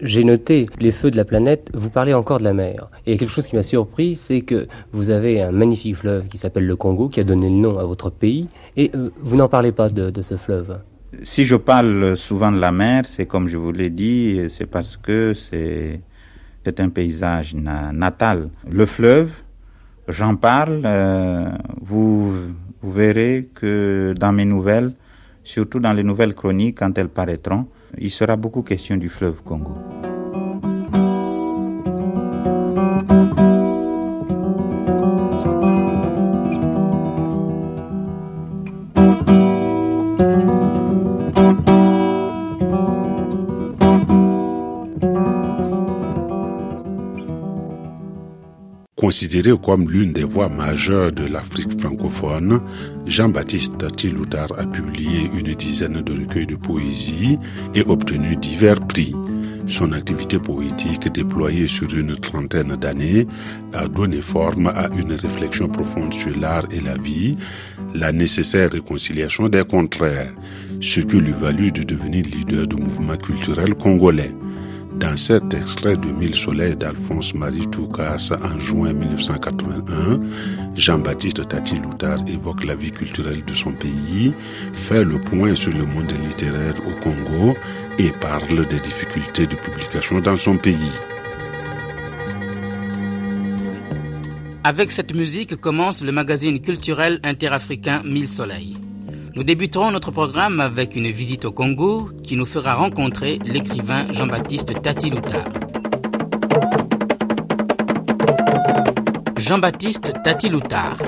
j'ai 0.01 0.23
noté 0.23 0.67
les 0.79 0.93
feux 0.93 1.11
de 1.11 1.17
la 1.17 1.25
planète, 1.25 1.73
vous 1.75 1.91
parlez 1.91 2.15
encore 2.15 2.39
de 2.39 2.45
la 2.45 2.53
mer. 2.53 2.89
Et 3.05 3.19
quelque 3.19 3.33
chose 3.33 3.49
qui 3.49 3.57
m'a 3.57 3.65
surpris, 3.65 4.15
c'est 4.15 4.43
que 4.43 4.69
vous 4.93 5.11
avez 5.11 5.43
un 5.43 5.51
magnifique 5.51 5.97
fleuve 5.97 6.29
qui 6.29 6.39
s'appelle 6.39 6.69
le 6.69 6.77
Congo, 6.77 7.09
qui 7.09 7.19
a 7.19 7.25
donné 7.25 7.49
le 7.49 7.57
nom 7.57 7.81
à 7.81 7.85
votre 7.85 8.11
pays, 8.11 8.47
et 8.77 8.93
euh, 8.95 9.11
vous 9.23 9.35
n'en 9.35 9.49
parlez 9.49 9.73
pas 9.73 9.89
de, 9.89 10.23
ce 10.23 10.37
fleuve. 10.37 10.79
Si 11.25 11.45
je 11.45 11.57
parle 11.57 12.17
souvent 12.17 12.53
de 12.53 12.61
la 12.61 12.71
mer, 12.71 13.03
c'est 13.05 13.27
comme 13.27 13.49
je 13.49 13.57
vous 13.57 13.73
l'ai 13.73 13.91
dit, 13.91 14.41
c'est 14.51 14.67
parce 14.67 14.97
que 14.97 15.35
c'est 15.35 16.01
un 16.79 16.91
paysage 16.91 17.57
natal. 17.57 18.51
Le 18.71 18.87
fleuve, 18.87 19.33
j'en 20.07 20.37
parle, 20.37 20.83
euh, 20.85 21.51
vous 21.81 22.35
verrez 22.85 23.49
que 23.53 24.15
dans 24.17 24.33
mes 24.33 24.45
nouvelles, 24.45 24.93
surtout 25.45 25.81
dans 25.81 25.93
les 25.93 26.03
nouvelles 26.03 26.35
chroniques, 26.35 26.79
quand 26.79 26.97
elles 26.99 27.09
paraîtront, 27.09 27.67
il 27.99 28.11
sera 28.11 28.37
beaucoup 28.37 28.63
question 28.63 28.97
du 28.97 29.09
fleuve 29.09 29.43
Congo. 29.45 29.77
Considéré 49.13 49.53
comme 49.63 49.91
l'une 49.91 50.15
des 50.15 50.25
voix 50.25 50.49
majeures 50.49 51.13
de 51.13 51.27
l'Afrique 51.27 51.79
francophone, 51.79 52.63
Jean-Baptiste 53.07 53.95
Tiloudar 53.95 54.49
a 54.59 54.65
publié 54.65 55.29
une 55.39 55.53
dizaine 55.55 56.01
de 56.01 56.13
recueils 56.13 56.47
de 56.47 56.57
poésie 56.57 57.39
et 57.75 57.83
obtenu 57.83 58.37
divers 58.37 58.81
prix. 58.81 59.15
Son 59.67 59.93
activité 59.93 60.39
poétique 60.39 61.13
déployée 61.13 61.67
sur 61.67 61.95
une 61.95 62.17
trentaine 62.17 62.75
d'années 62.77 63.27
a 63.75 63.87
donné 63.87 64.23
forme 64.23 64.69
à 64.69 64.89
une 64.97 65.13
réflexion 65.13 65.69
profonde 65.69 66.15
sur 66.15 66.35
l'art 66.39 66.65
et 66.71 66.81
la 66.81 66.95
vie, 66.95 67.37
la 67.95 68.13
nécessaire 68.13 68.71
réconciliation 68.71 69.51
des 69.51 69.65
contraires, 69.65 70.33
ce 70.81 71.01
qui 71.01 71.19
lui 71.19 71.35
valut 71.39 71.71
de 71.71 71.83
devenir 71.83 72.25
leader 72.25 72.67
du 72.67 72.77
mouvement 72.77 73.19
culturel 73.19 73.75
congolais. 73.75 74.33
Dans 75.03 75.17
cet 75.17 75.53
extrait 75.53 75.97
de 75.97 76.07
Mille 76.13 76.37
soleils 76.37 76.77
d'Alphonse 76.77 77.35
Marie 77.35 77.67
Toukas 77.67 78.31
en 78.41 78.61
juin 78.61 78.93
1981, 78.93 80.21
Jean-Baptiste 80.77 81.49
Tati 81.49 81.81
Loutard 81.81 82.21
évoque 82.29 82.63
la 82.63 82.77
vie 82.77 82.93
culturelle 82.93 83.45
de 83.45 83.53
son 83.53 83.73
pays, 83.73 84.33
fait 84.73 85.03
le 85.03 85.19
point 85.19 85.57
sur 85.57 85.73
le 85.73 85.85
monde 85.87 86.13
littéraire 86.25 86.77
au 86.87 86.93
Congo 87.03 87.57
et 87.99 88.11
parle 88.21 88.65
des 88.69 88.79
difficultés 88.79 89.49
de 89.49 89.57
publication 89.57 90.21
dans 90.21 90.37
son 90.37 90.57
pays. 90.57 90.77
Avec 94.63 94.93
cette 94.93 95.17
musique 95.17 95.57
commence 95.57 96.05
le 96.05 96.13
magazine 96.13 96.61
culturel 96.61 97.19
interafricain 97.25 98.03
Mille 98.05 98.29
Soleils. 98.29 98.77
Nous 99.35 99.45
débuterons 99.45 99.91
notre 99.91 100.11
programme 100.11 100.61
avec 100.61 100.95
une 100.95 101.11
visite 101.11 101.47
au 101.47 101.53
Congo 101.53 102.11
qui 102.23 102.37
nous 102.37 102.45
fera 102.45 102.75
rencontrer 102.75 103.39
l'écrivain 103.47 104.05
Jean-Baptiste 104.13 104.83
Tati 104.83 105.09
Loutard. 105.09 105.49
Jean-Baptiste 109.39 110.13
Tati 110.23 110.51
Loutard. 110.51 110.99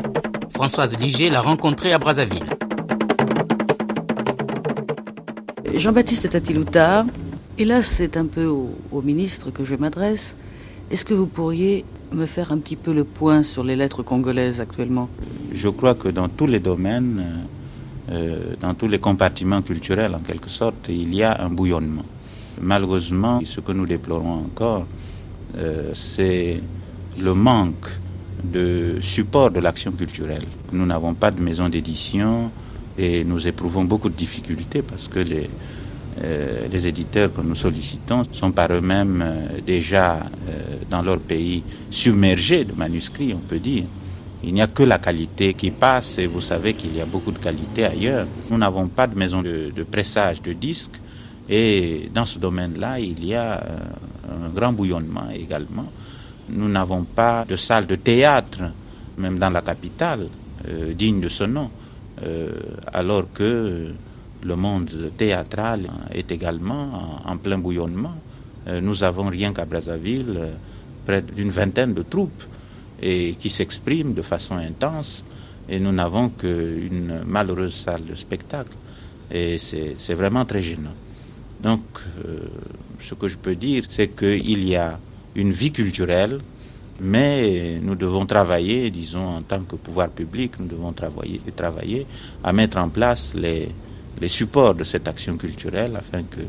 Françoise 0.49 0.99
Liger 0.99 1.29
l'a 1.29 1.43
rencontré 1.43 1.93
à 1.93 1.99
Brazzaville. 1.99 2.49
Jean-Baptiste 5.75 6.31
Tati 6.31 6.55
Loutard, 6.55 7.05
et 7.59 7.67
là 7.67 7.83
c'est 7.83 8.17
un 8.17 8.25
peu 8.25 8.47
au, 8.47 8.71
au 8.91 9.03
ministre 9.03 9.51
que 9.51 9.65
je 9.65 9.75
m'adresse, 9.75 10.35
est-ce 10.91 11.05
que 11.05 11.13
vous 11.13 11.27
pourriez 11.27 11.85
me 12.13 12.25
faire 12.25 12.53
un 12.53 12.59
petit 12.59 12.77
peu 12.77 12.95
le 12.95 13.05
point 13.05 13.43
sur 13.43 13.65
les 13.65 13.77
lettres 13.77 14.03
congolaises 14.03 14.63
actuellement? 14.63 15.11
Je 15.53 15.69
crois 15.69 15.95
que 15.95 16.09
dans 16.09 16.31
tous 16.31 16.47
les 16.47 16.61
domaines, 16.61 17.47
euh, 18.11 18.55
dans 18.61 18.75
tous 18.75 18.87
les 18.89 18.99
compartiments 18.99 19.63
culturels 19.63 20.15
en 20.15 20.19
quelque 20.21 20.51
sorte, 20.51 20.89
il 20.89 21.15
y 21.15 21.23
a 21.23 21.41
un 21.43 21.49
bouillonnement. 21.49 22.05
Malheureusement, 22.61 23.41
ce 23.45 23.61
que 23.61 23.73
nous 23.73 23.87
déplorons 23.87 24.45
encore, 24.45 24.87
euh, 25.57 25.91
c'est 25.95 26.61
le 27.19 27.35
manque 27.35 27.87
de 28.43 28.99
support 29.01 29.51
de 29.51 29.61
l'action 29.61 29.93
culturelle. 29.93 30.45
Nous 30.73 30.85
n'avons 30.85 31.15
pas 31.15 31.31
de 31.31 31.41
maison 31.43 31.69
d'édition 31.71 32.51
et 32.99 33.25
nous 33.25 33.47
éprouvons 33.49 33.85
beaucoup 33.85 34.11
de 34.11 34.17
difficultés 34.17 34.83
parce 34.83 35.09
que 35.09 35.21
les, 35.21 35.49
euh, 36.23 36.69
éditeurs 36.71 37.33
que 37.33 37.41
nous 37.41 37.55
sollicitons 37.55 38.23
sont 38.31 38.53
par 38.53 38.71
eux-mêmes 38.71 39.25
déjà 39.67 40.21
dans 40.91 41.01
leur 41.03 41.19
pays 41.19 41.63
submergés 41.91 42.65
de 42.65 42.75
manuscrits, 42.75 43.33
on 43.35 43.39
peut 43.41 43.59
dire. 43.59 43.85
Il 44.47 44.53
n'y 44.53 44.61
a 44.61 44.67
que 44.67 44.83
la 44.83 44.99
qualité 44.99 45.55
qui 45.55 45.71
passe 45.71 46.19
et 46.19 46.27
vous 46.27 46.43
savez 46.43 46.75
qu'il 46.75 46.95
y 46.95 47.01
a 47.01 47.07
beaucoup 47.07 47.33
de 47.33 47.39
qualité 47.39 47.87
ailleurs. 47.87 48.27
Nous 48.51 48.59
n'avons 48.59 48.89
pas 48.89 49.07
de 49.07 49.17
maison 49.19 49.41
de, 49.43 49.73
pressage 49.91 50.43
de 50.43 50.53
disques 50.53 51.01
et 51.49 52.11
dans 52.13 52.27
ce 52.27 52.39
domaine-là, 52.39 53.01
il 53.01 53.25
y 53.25 53.35
a 53.35 53.63
un 54.31 54.49
grand 54.51 54.73
bouillonnement 54.75 55.31
également. 55.35 55.87
Nous 56.51 56.69
n'avons 56.69 57.05
pas 57.05 57.47
de 57.49 57.57
salle 57.57 57.87
de 57.87 57.97
théâtre, 57.97 58.61
même 59.17 59.39
dans 59.39 59.49
la 59.49 59.63
capitale, 59.63 60.29
euh, 60.69 60.93
digne 60.93 61.21
de 61.23 61.29
ce 61.31 61.45
nom, 61.45 61.71
euh, 62.23 62.53
alors 62.93 63.33
que 63.33 63.93
le 64.43 64.57
monde 64.57 64.91
théâtral 65.17 65.89
est 66.13 66.31
également 66.31 67.21
en, 67.25 67.37
plein 67.39 67.57
bouillonnement. 67.57 68.15
Euh, 68.69 68.83
nous 68.83 69.05
avons 69.05 69.29
rien 69.29 69.55
qu'à 69.55 69.65
Brazzaville 69.65 70.39
près 71.07 71.23
d'une 71.23 71.51
vingtaine 71.51 71.95
de 71.95 72.03
troupes 72.03 72.45
et 73.05 73.35
qui 73.39 73.51
s'expriment 73.51 74.15
de 74.15 74.23
façon 74.23 74.57
intense 74.57 75.25
et 75.69 75.79
nous 75.79 75.93
n'avons 75.93 76.31
qu'une 76.31 77.23
malheureuse 77.27 77.75
salle 77.75 78.05
de 78.07 78.15
spectacle 78.15 78.73
et 79.31 79.59
c'est 79.59 80.15
vraiment 80.15 80.45
très 80.47 80.63
gênant. 80.63 80.97
Donc 81.63 81.83
euh, 82.25 82.39
ce 82.99 83.15
que 83.15 83.29
je 83.29 83.37
peux 83.37 83.57
dire 83.57 83.85
c'est 83.89 84.09
qu'il 84.09 84.67
y 84.67 84.75
a 84.75 84.99
une 85.35 85.53
vie 85.53 85.71
culturelle 85.71 86.41
mais 87.01 87.79
nous 87.83 87.95
devons 87.97 88.25
travailler, 88.25 88.91
disons 88.91 89.27
en 89.27 89.43
tant 89.43 89.63
que 89.65 89.77
pouvoir 89.77 90.09
public, 90.11 90.59
nous 90.61 90.67
devons 90.67 90.93
travailler, 90.93 91.41
travailler 91.55 92.07
à 92.43 92.53
mettre 92.53 92.79
en 92.79 92.89
place 92.89 93.35
les, 93.35 93.69
les 94.21 94.29
supports 94.29 94.75
de 94.75 94.85
cette 94.85 95.09
action 95.09 95.37
culturelle 95.37 95.97
afin 95.97 96.23
que 96.23 96.41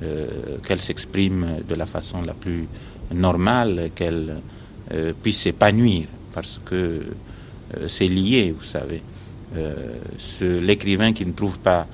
euh, 0.00 0.58
qu'elle 0.64 0.78
s'exprime 0.80 1.62
de 1.68 1.74
la 1.74 1.86
façon 1.86 2.22
la 2.22 2.34
plus 2.34 2.68
normale, 3.12 3.90
qu'elle 3.96 4.40
euh, 4.92 5.12
puisse 5.20 5.40
s'épanouir, 5.40 6.06
parce 6.32 6.60
que 6.64 6.74
euh, 6.74 7.88
c'est 7.88 8.08
lié, 8.08 8.54
vous 8.56 8.64
savez. 8.64 9.02
L'écrivain 10.42 11.14
qui 11.14 11.24
ne 11.24 11.32
trouve 11.32 11.58
pas 11.58 11.86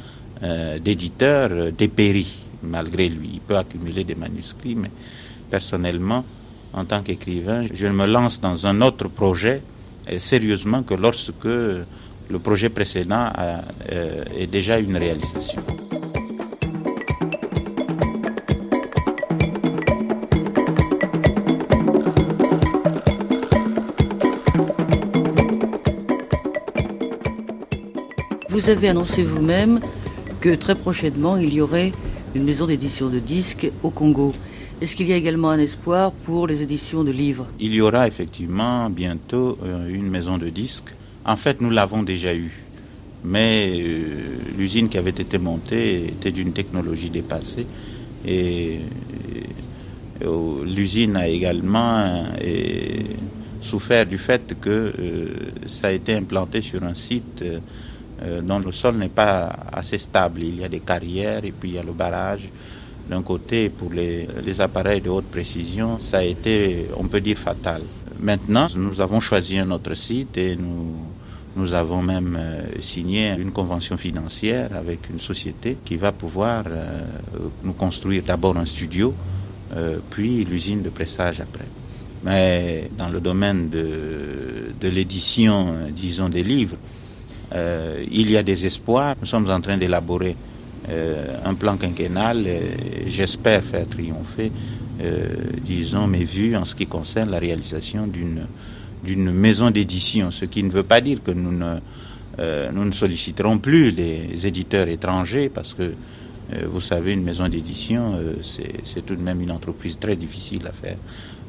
d'éditeur 0.83 1.71
dépérit 1.71 2.45
malgré 2.65 3.09
lui. 3.09 3.31
Il 3.35 3.41
peut 3.41 3.57
accumuler 3.57 4.03
des 4.03 4.17
manuscrits, 4.17 4.75
mais 4.75 4.91
personnellement, 5.49 6.25
en 6.73 6.85
tant 6.85 7.03
qu'écrivain, 7.03 7.65
je 7.73 7.87
me 7.87 8.07
lance 8.07 8.41
dans 8.41 8.67
un 8.67 8.81
autre 8.81 9.09
projet 9.09 9.63
et 10.09 10.19
sérieusement 10.19 10.83
que 10.83 10.95
lorsque 10.95 11.45
le 11.45 12.39
projet 12.43 12.71
précédent 12.71 13.31
a, 13.35 13.63
euh, 13.93 14.25
est 14.37 14.47
déjà 14.47 14.79
une 14.79 14.97
réalisation. 14.97 15.63
Vous 28.65 28.71
avez 28.71 28.89
annoncé 28.89 29.23
vous-même 29.23 29.79
que 30.41 30.55
très 30.55 30.75
prochainement 30.75 31.37
il 31.37 31.53
y 31.53 31.61
aurait 31.61 31.93
une 32.35 32.45
maison 32.45 32.67
d'édition 32.67 33.11
de 33.11 33.19
disques 33.19 33.71
au 33.83 33.91
Congo. 33.91 34.33
Est-ce 34.81 34.97
qu'il 34.97 35.07
y 35.07 35.13
a 35.13 35.17
également 35.17 35.51
un 35.51 35.59
espoir 35.59 36.13
pour 36.13 36.47
les 36.47 36.63
éditions 36.63 37.05
de 37.05 37.11
livres? 37.11 37.47
Il 37.61 37.75
y 37.75 37.83
aura 37.83 38.09
effectivement 38.09 38.89
bientôt 38.89 39.59
euh, 39.63 39.87
une 39.89 40.09
maison 40.09 40.39
de 40.39 40.49
disques 40.49 40.95
en 41.27 41.37
fait, 41.37 41.61
nous 41.61 41.69
l'avons 41.69 42.03
déjà 42.03 42.35
eu. 42.35 42.51
Mais 43.23 43.71
euh, 43.77 44.05
l'usine 44.57 44.89
qui 44.89 44.97
avait 44.97 45.11
été 45.11 45.37
montée 45.37 46.07
était 46.07 46.33
d'une 46.33 46.55
technologie 46.55 47.11
dépassée. 47.11 47.67
Et, 48.27 48.79
euh, 50.23 50.65
l'usine 50.65 51.19
a 51.19 51.29
également 51.29 52.25
souffert 53.61 54.07
du 54.07 54.17
fait 54.17 54.59
que 54.59 54.91
ça 55.67 55.89
a 55.89 55.93
été 55.93 56.15
implanté 56.15 56.63
sur 56.63 56.83
un 56.83 56.95
site 56.95 57.45
dont 58.43 58.59
le 58.59 58.73
sol 58.73 58.97
n'est 58.97 59.09
pas 59.09 59.55
assez 59.73 59.99
stable. 59.99 60.43
Il 60.43 60.61
y 60.61 60.65
a 60.65 60.69
des 60.69 60.81
carrières 60.81 61.45
et 61.45 61.53
puis 61.53 61.71
il 61.71 61.75
y 61.75 61.79
a 61.79 61.83
le 61.83 61.93
barrage. 61.93 62.49
D'un 63.09 63.23
côté, 63.23 63.69
pour 63.69 63.93
les, 63.93 64.27
les 64.45 64.61
appareils 64.61 65.01
de 65.01 65.11
haute 65.11 65.27
précision, 65.27 65.99
ça 65.99 66.19
a 66.19 66.23
été, 66.23 66.87
on 66.97 67.07
peut 67.07 67.21
dire, 67.21 67.37
fatal. 67.37 67.83
Maintenant, 68.19 68.67
nous 68.77 69.01
avons 69.01 69.21
choisi 69.21 69.59
un 69.59 69.71
autre 69.71 69.95
site 69.95 70.39
et 70.39 70.57
nous, 70.57 70.95
nous 71.57 71.75
avons 71.75 72.03
même 72.03 72.37
euh, 72.41 72.63
signé 72.81 73.31
une 73.39 73.53
convention 73.53 73.97
financière 73.97 74.75
avec 74.75 75.09
une 75.11 75.21
société 75.21 75.77
qui 75.85 75.97
va 75.97 76.11
pouvoir 76.11 76.65
euh, 76.67 77.03
nous 77.63 77.75
construire 77.75 78.23
d'abord 78.25 78.57
un 78.57 78.65
studio, 78.65 79.15
euh, 79.77 79.99
puis 80.11 80.45
l'usine 80.45 80.83
de 80.83 80.91
pressage 80.91 81.41
après. 81.41 81.67
Mais 82.25 82.91
dans 82.97 83.09
le 83.09 83.21
domaine 83.21 83.69
de, 83.69 84.73
de 84.81 84.89
l'édition, 84.89 85.77
disons, 85.95 86.29
des 86.29 86.43
livres, 86.43 86.77
il 87.53 88.31
y 88.31 88.37
a 88.37 88.43
des 88.43 88.67
espoirs. 88.67 89.15
Nous 89.21 89.27
sommes 89.27 89.49
en 89.51 89.61
train 89.61 89.77
d'élaborer 89.77 90.37
un 91.45 91.55
plan 91.55 91.77
quinquennal 91.77 92.47
j'espère 93.09 93.63
faire 93.63 93.87
triompher 93.87 94.51
euh, 95.03 95.27
disons, 95.61 96.07
mes 96.07 96.25
vues 96.25 96.57
en 96.57 96.65
ce 96.65 96.75
qui 96.75 96.87
concerne 96.87 97.31
la 97.31 97.39
réalisation 97.39 98.07
d'une 98.07 98.47
d'une 99.03 99.31
maison 99.33 99.71
d'édition, 99.71 100.31
ce 100.31 100.47
qui 100.47 100.63
ne 100.63 100.71
veut 100.71 100.83
pas 100.83 101.03
dire 101.03 101.23
que 101.23 101.31
nous 101.31 101.53
ne, 101.53 101.77
euh, 102.39 102.71
nous 102.73 102.87
ne 102.87 102.91
solliciterons 102.91 103.59
plus 103.59 103.91
les 103.91 104.47
éditeurs 104.47 104.89
étrangers, 104.89 105.51
parce 105.51 105.75
que, 105.75 105.83
euh, 105.83 106.67
vous 106.73 106.81
savez, 106.81 107.13
une 107.13 107.23
maison 107.23 107.47
d'édition, 107.47 108.15
euh, 108.15 108.33
c'est 108.43 109.05
tout 109.05 109.15
de 109.15 109.21
même 109.21 109.43
une 109.43 109.51
entreprise 109.51 109.99
très 109.99 110.17
difficile 110.17 110.67
à 110.67 110.73
faire 110.73 110.97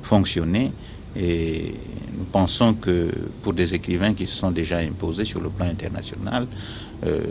fonctionner. 0.01 0.73
Et 1.17 1.73
nous 2.17 2.25
pensons 2.25 2.73
que 2.73 3.09
pour 3.41 3.53
des 3.53 3.73
écrivains 3.73 4.13
qui 4.13 4.27
se 4.27 4.35
sont 4.37 4.51
déjà 4.51 4.77
imposés 4.79 5.25
sur 5.25 5.41
le 5.41 5.49
plan 5.49 5.65
international, 5.67 6.47
euh, 7.05 7.21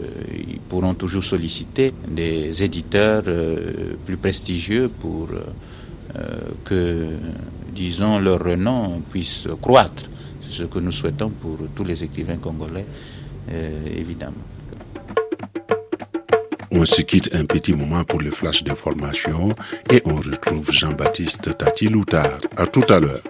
ils 0.48 0.60
pourront 0.60 0.94
toujours 0.94 1.24
solliciter 1.24 1.92
des 2.08 2.62
éditeurs 2.62 3.24
euh, 3.26 3.94
plus 4.04 4.16
prestigieux 4.16 4.88
pour 4.88 5.28
euh, 6.16 6.40
que, 6.64 7.08
disons, 7.74 8.20
leur 8.20 8.38
renom 8.44 9.00
puisse 9.10 9.48
croître. 9.60 10.04
C'est 10.40 10.52
ce 10.52 10.64
que 10.64 10.78
nous 10.78 10.92
souhaitons 10.92 11.30
pour 11.30 11.58
tous 11.74 11.82
les 11.84 12.04
écrivains 12.04 12.36
congolais, 12.36 12.86
euh, 13.50 13.80
évidemment. 13.96 14.44
On 16.76 16.84
se 16.84 17.02
quitte 17.02 17.36
un 17.36 17.44
petit 17.44 17.72
moment 17.72 18.02
pour 18.02 18.20
le 18.20 18.32
flash 18.32 18.64
d'information 18.64 19.54
et 19.92 20.02
on 20.06 20.16
retrouve 20.16 20.72
Jean-Baptiste 20.72 21.56
Tati 21.56 21.88
Loutard. 21.88 22.40
À 22.56 22.66
tout 22.66 22.82
à 22.88 22.98
l'heure. 22.98 23.20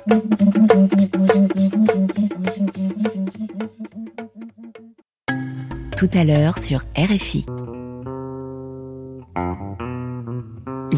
Tout 5.95 6.11
à 6.15 6.25
l'heure 6.25 6.57
sur 6.57 6.81
RFI. 6.97 7.45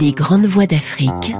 Les 0.00 0.12
grandes 0.12 0.46
voies 0.46 0.66
d'Afrique. 0.66 1.34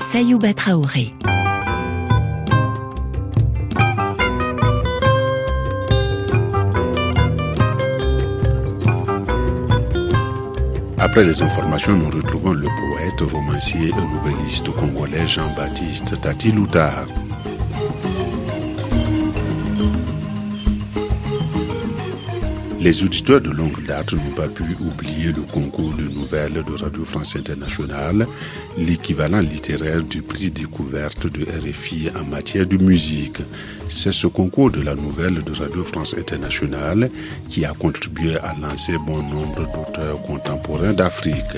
Sayouba 0.00 0.54
Traoré. 0.54 1.14
Après 11.14 11.26
les 11.26 11.42
informations, 11.42 11.96
nous 11.96 12.10
retrouvons 12.10 12.54
le 12.54 12.66
poète, 12.66 13.30
romancier 13.32 13.88
et 13.88 13.92
nouvelliste 13.92 14.68
congolais 14.70 15.28
Jean-Baptiste 15.28 16.20
Tati 16.20 16.50
Loutard. 16.50 17.06
Les 22.84 23.02
auditeurs 23.02 23.40
de 23.40 23.48
longue 23.48 23.82
date 23.86 24.12
n'ont 24.12 24.34
pas 24.36 24.46
pu 24.46 24.62
oublier 24.78 25.32
le 25.32 25.40
concours 25.40 25.94
de 25.94 26.02
nouvelles 26.02 26.62
de 26.62 26.82
Radio 26.82 27.02
France 27.06 27.34
Internationale, 27.34 28.26
l'équivalent 28.76 29.40
littéraire 29.40 30.02
du 30.02 30.20
prix 30.20 30.50
découverte 30.50 31.26
de 31.26 31.44
RFI 31.44 32.10
en 32.14 32.24
matière 32.24 32.66
de 32.66 32.76
musique. 32.76 33.38
C'est 33.88 34.12
ce 34.12 34.26
concours 34.26 34.70
de 34.70 34.82
la 34.82 34.94
nouvelle 34.94 35.42
de 35.42 35.52
Radio 35.52 35.82
France 35.82 36.14
Internationale 36.18 37.08
qui 37.48 37.64
a 37.64 37.72
contribué 37.72 38.36
à 38.36 38.54
lancer 38.60 38.98
bon 39.06 39.22
nombre 39.22 39.62
d'auteurs 39.72 40.20
contemporains 40.20 40.92
d'Afrique. 40.92 41.56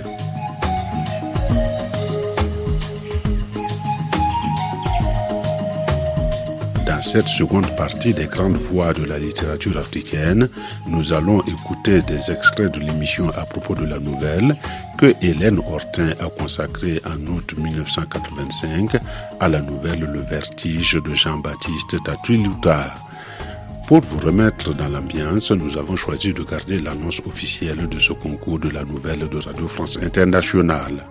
Dans 6.97 7.03
cette 7.03 7.29
seconde 7.29 7.69
partie 7.77 8.15
des 8.15 8.25
grandes 8.25 8.57
voix 8.57 8.95
de 8.95 9.05
la 9.05 9.19
littérature 9.19 9.77
africaine, 9.77 10.49
nous 10.89 11.13
allons 11.13 11.43
écouter 11.43 12.01
des 12.01 12.31
extraits 12.31 12.73
de 12.73 12.81
l'émission 12.81 13.29
à 13.37 13.45
propos 13.45 13.75
de 13.75 13.85
la 13.85 13.99
nouvelle 13.99 14.57
que 14.97 15.13
Hélène 15.21 15.59
Hortin 15.59 16.13
a 16.21 16.31
consacrée 16.31 17.03
en 17.05 17.21
août 17.31 17.53
1985 17.59 18.97
à 19.41 19.49
la 19.51 19.61
nouvelle 19.61 20.09
Le 20.11 20.21
Vertige 20.23 20.95
de 20.95 21.15
Jean-Baptiste 21.15 22.03
Tatuilouta. 22.03 22.95
Pour 23.89 24.01
vous 24.01 24.27
remettre 24.27 24.73
dans 24.73 24.89
l'ambiance, 24.89 25.51
nous 25.51 25.77
avons 25.77 25.97
choisi 25.97 26.33
de 26.33 26.45
garder 26.45 26.79
l'annonce 26.79 27.21
officielle 27.27 27.91
de 27.91 27.99
ce 27.99 28.15
concours 28.15 28.59
de 28.59 28.71
la 28.71 28.85
nouvelle 28.85 29.29
de 29.29 29.37
Radio 29.37 29.69
France 29.69 29.99
Internationale. 30.03 31.05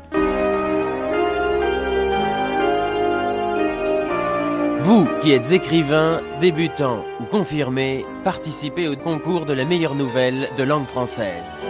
Vous 4.85 5.07
qui 5.19 5.31
êtes 5.31 5.51
écrivain, 5.51 6.21
débutant 6.39 7.03
ou 7.19 7.23
confirmé, 7.23 8.05
participez 8.23 8.87
au 8.87 8.95
concours 8.95 9.47
de 9.47 9.53
la 9.53 9.65
meilleure 9.65 9.95
nouvelle 9.95 10.47
de 10.55 10.61
langue 10.61 10.85
française. 10.85 11.67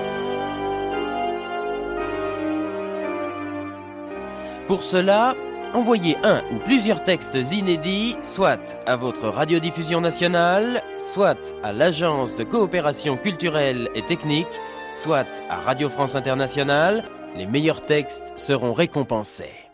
Pour 4.67 4.83
cela, 4.83 5.33
envoyez 5.73 6.17
un 6.23 6.43
ou 6.51 6.57
plusieurs 6.65 7.05
textes 7.05 7.37
inédits, 7.53 8.17
soit 8.21 8.77
à 8.85 8.97
votre 8.97 9.29
radiodiffusion 9.29 10.01
nationale, 10.01 10.83
soit 10.99 11.55
à 11.63 11.71
l'Agence 11.71 12.35
de 12.35 12.43
coopération 12.43 13.15
culturelle 13.15 13.89
et 13.95 14.01
technique, 14.01 14.59
soit 14.93 15.41
à 15.49 15.61
Radio 15.61 15.87
France 15.87 16.15
Internationale. 16.15 17.05
Les 17.37 17.45
meilleurs 17.45 17.81
textes 17.81 18.33
seront 18.35 18.73
récompensés. 18.73 19.64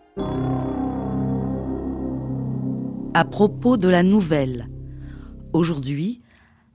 À 3.13 3.25
propos 3.25 3.75
de 3.75 3.89
la 3.89 4.03
nouvelle. 4.03 4.69
Aujourd'hui, 5.51 6.21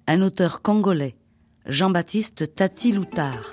un 0.07 0.21
auteur 0.21 0.61
congolais, 0.61 1.17
Jean-Baptiste 1.65 2.55
Tati 2.55 2.93
Loutard. 2.93 3.53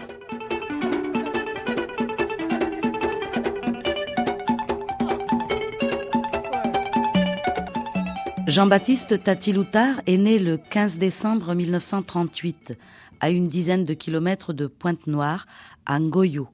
Jean-Baptiste 8.47 9.23
Tati 9.23 9.53
Loutard 9.53 10.01
est 10.05 10.17
né 10.17 10.37
le 10.37 10.57
15 10.57 10.97
décembre 10.97 11.55
1938, 11.55 12.77
à 13.21 13.29
une 13.29 13.47
dizaine 13.47 13.85
de 13.85 13.93
kilomètres 13.93 14.51
de 14.51 14.67
Pointe-Noire, 14.67 15.45
à 15.85 16.01
Ngoyo. 16.01 16.49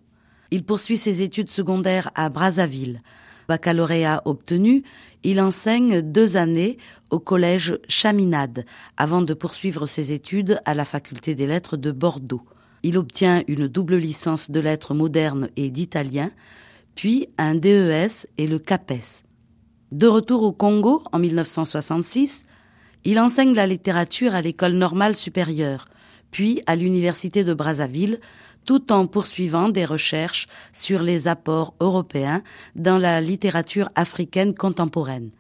Il 0.52 0.64
poursuit 0.64 1.00
ses 1.00 1.24
études 1.24 1.50
secondaires 1.50 2.12
à 2.14 2.30
Brazzaville. 2.30 3.02
Baccalauréat 3.48 4.22
obtenu, 4.26 4.84
il 5.24 5.42
enseigne 5.42 6.02
deux 6.02 6.38
années 6.38 6.78
au 7.10 7.20
collège 7.20 7.78
Chaminade 7.88 8.66
avant 8.98 9.22
de 9.22 9.34
poursuivre 9.34 9.86
ses 9.86 10.12
études 10.12 10.60
à 10.66 10.74
la 10.74 10.86
faculté 10.86 11.36
des 11.36 11.48
lettres 11.48 11.78
de 11.78 11.92
Bordeaux. 11.92 12.44
Il 12.84 12.98
obtient 12.98 13.44
une 13.48 13.68
double 13.68 13.98
licence 13.98 14.52
de 14.52 14.60
lettres 14.60 14.94
modernes 14.94 15.50
et 15.58 15.70
d'italien, 15.70 16.32
puis 16.96 17.28
un 17.38 17.56
DES 17.56 18.28
et 18.38 18.48
le 18.48 18.60
CAPES. 18.60 19.24
De 19.92 20.08
retour 20.08 20.44
au 20.44 20.52
Congo 20.52 21.04
en 21.12 21.20
1966, 21.20 22.46
il 23.06 23.20
enseigne 23.20 23.54
la 23.54 23.68
littérature 23.68 24.36
à 24.36 24.42
l'école 24.42 24.74
normale 24.74 25.16
supérieure, 25.16 25.88
puis 26.32 26.62
à 26.68 26.76
l'université 26.76 27.44
de 27.44 27.54
Brazzaville, 27.54 28.20
tout 28.66 28.92
en 28.92 29.08
poursuivant 29.08 29.70
des 29.70 29.86
recherches 29.86 30.48
sur 30.74 31.02
les 31.02 31.28
apports 31.28 31.74
européens 31.80 32.44
dans 32.76 32.98
la 32.98 33.22
littérature 33.22 33.90
africaine 33.96 34.54
contemporaine. 34.54 35.32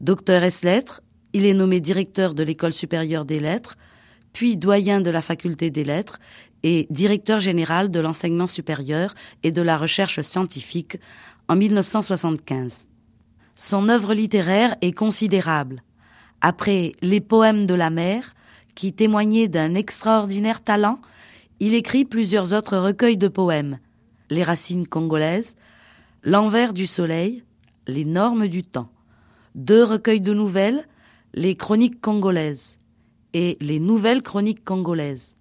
Docteur 0.00 0.42
ès 0.44 0.62
lettres, 0.62 1.02
il 1.32 1.44
est 1.44 1.54
nommé 1.54 1.80
directeur 1.80 2.34
de 2.34 2.42
l'école 2.42 2.72
supérieure 2.72 3.24
des 3.24 3.40
lettres, 3.40 3.76
puis 4.32 4.56
doyen 4.56 5.00
de 5.00 5.10
la 5.10 5.22
faculté 5.22 5.70
des 5.70 5.84
lettres 5.84 6.20
et 6.62 6.86
directeur 6.90 7.40
général 7.40 7.90
de 7.90 8.00
l'enseignement 8.00 8.46
supérieur 8.46 9.14
et 9.42 9.50
de 9.50 9.62
la 9.62 9.76
recherche 9.76 10.20
scientifique 10.22 10.98
en 11.48 11.56
1975. 11.56 12.86
Son 13.54 13.88
œuvre 13.88 14.14
littéraire 14.14 14.76
est 14.80 14.92
considérable. 14.92 15.82
Après 16.40 16.92
Les 17.02 17.20
poèmes 17.20 17.66
de 17.66 17.74
la 17.74 17.90
mer, 17.90 18.34
qui 18.74 18.92
témoignaient 18.92 19.48
d'un 19.48 19.74
extraordinaire 19.74 20.62
talent, 20.62 21.00
il 21.60 21.74
écrit 21.74 22.04
plusieurs 22.04 22.52
autres 22.52 22.76
recueils 22.76 23.16
de 23.16 23.28
poèmes. 23.28 23.78
Les 24.30 24.42
racines 24.42 24.86
congolaises, 24.86 25.56
L'envers 26.24 26.72
du 26.72 26.86
soleil, 26.86 27.42
Les 27.86 28.04
normes 28.04 28.48
du 28.48 28.62
temps. 28.62 28.90
Deux 29.54 29.82
recueils 29.82 30.20
de 30.20 30.34
nouvelles, 30.34 30.86
Les 31.34 31.56
chroniques 31.56 32.00
congolaises 32.00 32.76
et 33.34 33.56
Les 33.60 33.80
nouvelles 33.80 34.22
chroniques 34.22 34.64
congolaises. 34.64 35.34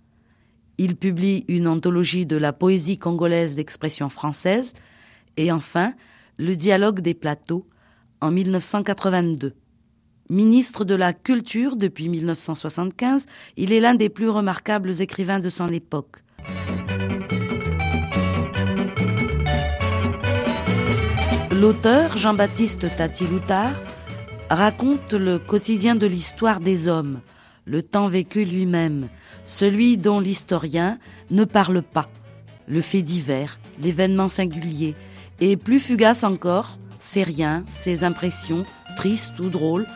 Il 0.78 0.96
publie 0.96 1.46
une 1.48 1.68
anthologie 1.68 2.26
de 2.26 2.38
la 2.38 2.54
poésie 2.54 3.00
congolaise 3.00 3.56
d'expression 3.56 4.10
française 4.10 4.74
et 5.36 5.52
enfin 5.52 5.94
Le 6.38 6.56
dialogue 6.56 7.02
des 7.02 7.16
plateaux 7.16 7.68
en 8.22 8.32
1982. 8.32 9.54
Ministre 10.30 10.84
de 10.84 10.94
la 10.94 11.14
Culture 11.14 11.78
depuis 11.78 12.10
1975, 12.10 13.28
il 13.56 13.72
est 13.72 13.80
l'un 13.80 13.96
des 13.96 14.10
plus 14.10 14.28
remarquables 14.28 15.02
écrivains 15.02 15.40
de 15.40 15.48
son 15.48 15.70
époque. 15.70 16.18
L'auteur 21.52 22.18
Jean-Baptiste 22.18 22.94
Tati-Loutard 22.98 23.82
raconte 24.50 25.14
le 25.14 25.40
quotidien 25.40 25.96
de 25.96 26.08
l'histoire 26.08 26.60
des 26.60 26.90
hommes, 26.90 27.22
le 27.64 27.82
temps 27.82 28.08
vécu 28.08 28.44
lui-même, 28.44 29.08
celui 29.46 29.96
dont 29.96 30.20
l'historien 30.20 31.00
ne 31.32 31.46
parle 31.46 31.82
pas, 31.82 32.10
le 32.68 32.82
fait 32.82 33.02
divers, 33.02 33.60
l'événement 33.82 34.28
singulier, 34.28 34.94
et 35.40 35.56
plus 35.56 35.80
fugace 35.80 36.26
encore, 36.26 36.78
ses 37.00 37.24
riens, 37.24 37.64
ses 37.70 38.04
impressions, 38.04 38.66
tristes 38.98 39.40
ou 39.40 39.50
drôles, 39.50 39.88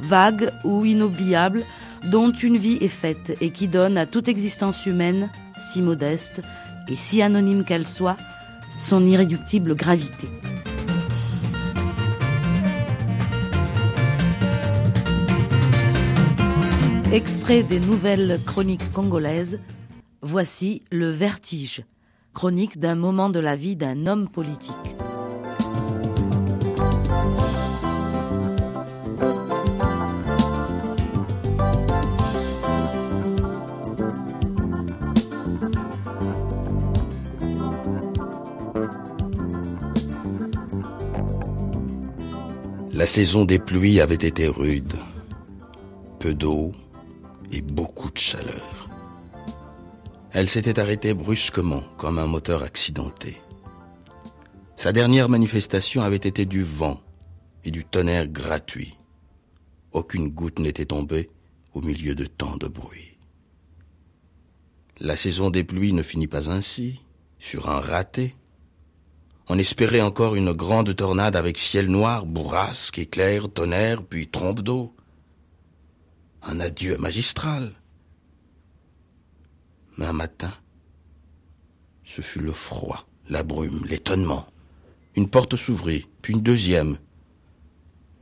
vagues 0.00 0.50
ou 0.64 0.84
inoubliables, 0.84 1.64
dont 2.04 2.30
une 2.30 2.56
vie 2.56 2.78
est 2.80 2.88
faite 2.88 3.36
et 3.40 3.50
qui 3.50 3.68
donne 3.68 3.98
à 3.98 4.06
toute 4.06 4.28
existence 4.28 4.86
humaine, 4.86 5.30
si 5.60 5.82
modeste 5.82 6.42
et 6.88 6.96
si 6.96 7.22
anonyme 7.22 7.64
qu'elle 7.64 7.86
soit, 7.86 8.16
son 8.78 9.04
irréductible 9.04 9.74
gravité. 9.74 10.28
Extrait 17.10 17.62
des 17.62 17.80
nouvelles 17.80 18.38
chroniques 18.44 18.92
congolaises, 18.92 19.60
voici 20.20 20.82
Le 20.90 21.10
Vertige, 21.10 21.84
chronique 22.34 22.78
d'un 22.78 22.96
moment 22.96 23.30
de 23.30 23.40
la 23.40 23.56
vie 23.56 23.76
d'un 23.76 24.06
homme 24.06 24.28
politique. 24.28 24.74
La 42.92 43.06
saison 43.06 43.44
des 43.44 43.58
pluies 43.58 44.00
avait 44.00 44.14
été 44.14 44.48
rude. 44.48 44.94
Peu 46.18 46.34
d'eau 46.34 46.72
et 47.52 47.62
beaucoup 47.62 48.10
de 48.10 48.18
chaleur. 48.18 48.88
Elle 50.32 50.48
s'était 50.48 50.80
arrêtée 50.80 51.14
brusquement, 51.14 51.82
comme 51.96 52.18
un 52.18 52.26
moteur 52.26 52.62
accidenté. 52.62 53.36
Sa 54.76 54.92
dernière 54.92 55.28
manifestation 55.28 56.02
avait 56.02 56.16
été 56.16 56.44
du 56.44 56.62
vent, 56.62 57.00
et 57.64 57.70
du 57.70 57.84
tonnerre 57.84 58.28
gratuit. 58.28 58.96
Aucune 59.92 60.28
goutte 60.28 60.58
n'était 60.58 60.86
tombée 60.86 61.30
au 61.74 61.80
milieu 61.80 62.14
de 62.14 62.24
tant 62.24 62.56
de 62.56 62.68
bruit. 62.68 63.18
La 65.00 65.16
saison 65.16 65.50
des 65.50 65.64
pluies 65.64 65.92
ne 65.92 66.02
finit 66.02 66.26
pas 66.26 66.50
ainsi, 66.50 67.00
sur 67.38 67.68
un 67.68 67.80
raté. 67.80 68.34
On 69.50 69.58
espérait 69.58 70.02
encore 70.02 70.34
une 70.34 70.52
grande 70.52 70.94
tornade 70.94 71.34
avec 71.34 71.56
ciel 71.56 71.86
noir, 71.88 72.26
bourrasque, 72.26 72.98
éclair, 72.98 73.48
tonnerre, 73.48 74.02
puis 74.02 74.28
trompe 74.28 74.60
d'eau. 74.60 74.94
Un 76.42 76.60
adieu 76.60 76.98
magistral. 76.98 77.72
Mais 79.96 80.04
un 80.04 80.12
matin, 80.12 80.52
ce 82.04 82.20
fut 82.20 82.40
le 82.40 82.52
froid, 82.52 83.08
la 83.30 83.42
brume, 83.42 83.84
l'étonnement. 83.88 84.46
Une 85.16 85.30
porte 85.30 85.56
s'ouvrit, 85.56 86.06
puis 86.20 86.34
une 86.34 86.42
deuxième. 86.42 86.98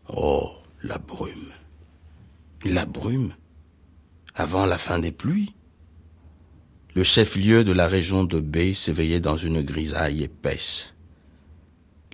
Oh, 0.08 0.52
la 0.84 0.98
brume. 0.98 1.50
La 2.64 2.86
brume 2.86 3.34
Avant 4.34 4.64
la 4.64 4.78
fin 4.78 4.98
des 4.98 5.12
pluies 5.12 5.54
Le 6.94 7.02
chef-lieu 7.02 7.64
de 7.64 7.72
la 7.72 7.86
région 7.88 8.24
de 8.24 8.40
B 8.40 8.72
s'éveillait 8.72 9.20
dans 9.20 9.36
une 9.36 9.62
grisaille 9.62 10.22
épaisse. 10.22 10.94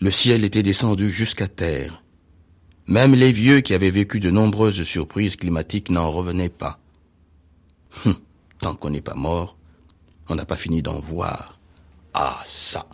Le 0.03 0.11
ciel 0.11 0.45
était 0.45 0.65
descendu 0.65 1.13
jusqu'à 1.13 1.47
terre. 1.47 2.03
Même 2.89 3.15
les 3.15 3.31
vieux 3.31 3.61
qui 3.61 3.73
avaient 3.73 3.89
vécu 3.89 4.19
de 4.19 4.33
nombreuses 4.33 4.83
surprises 4.83 5.37
climatiques 5.37 5.91
n'en 5.91 6.11
revenaient 6.11 6.49
pas. 6.49 6.81
Hum, 8.05 8.17
tant 8.59 8.75
qu'on 8.75 8.91
n'est 8.91 9.01
pas 9.01 9.15
mort, 9.15 9.57
on 10.29 10.35
n'a 10.35 10.45
pas 10.45 10.57
fini 10.57 10.83
d'en 10.83 10.99
voir. 10.99 11.61
Ah 12.15 12.43
ça. 12.45 12.85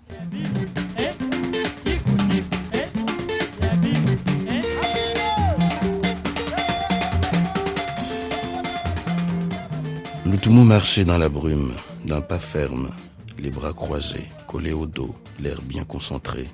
Le 10.26 10.36
Toumou 10.36 10.64
marchait 10.64 11.06
dans 11.06 11.16
la 11.16 11.30
brume, 11.30 11.72
d'un 12.04 12.20
pas 12.20 12.38
ferme, 12.38 12.90
les 13.38 13.50
bras 13.50 13.72
croisés, 13.72 14.28
collés 14.46 14.74
au 14.74 14.84
dos, 14.84 15.14
l'air 15.40 15.62
bien 15.62 15.84
concentré. 15.84 16.50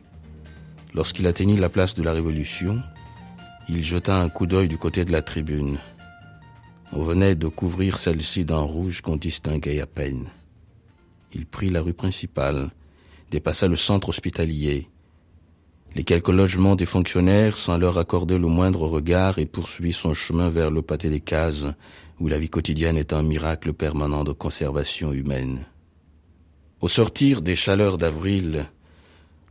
Lorsqu'il 0.94 1.26
atteignit 1.26 1.58
la 1.58 1.68
place 1.68 1.94
de 1.94 2.02
la 2.02 2.12
Révolution, 2.12 2.80
il 3.68 3.82
jeta 3.82 4.20
un 4.20 4.28
coup 4.28 4.46
d'œil 4.46 4.68
du 4.68 4.78
côté 4.78 5.04
de 5.04 5.12
la 5.12 5.22
tribune. 5.22 5.78
On 6.92 7.02
venait 7.02 7.34
de 7.34 7.48
couvrir 7.48 7.98
celle-ci 7.98 8.44
d'un 8.44 8.60
rouge 8.60 9.00
qu'on 9.00 9.16
distinguait 9.16 9.80
à 9.80 9.86
peine. 9.86 10.28
Il 11.32 11.46
prit 11.46 11.70
la 11.70 11.82
rue 11.82 11.94
principale, 11.94 12.70
dépassa 13.32 13.66
le 13.66 13.74
centre 13.74 14.10
hospitalier, 14.10 14.88
les 15.96 16.04
quelques 16.04 16.28
logements 16.28 16.76
des 16.76 16.86
fonctionnaires 16.86 17.56
sans 17.56 17.78
leur 17.78 17.98
accorder 17.98 18.36
le 18.36 18.48
moindre 18.48 18.86
regard 18.86 19.38
et 19.38 19.46
poursuivit 19.46 19.92
son 19.92 20.12
chemin 20.12 20.50
vers 20.50 20.70
le 20.70 20.82
pâté 20.82 21.08
des 21.08 21.20
cases, 21.20 21.66
où 22.20 22.28
la 22.28 22.38
vie 22.38 22.48
quotidienne 22.48 22.96
est 22.96 23.12
un 23.12 23.22
miracle 23.22 23.72
permanent 23.72 24.24
de 24.24 24.32
conservation 24.32 25.12
humaine. 25.12 25.66
Au 26.80 26.88
sortir 26.88 27.42
des 27.42 27.56
chaleurs 27.56 27.96
d'avril, 27.96 28.66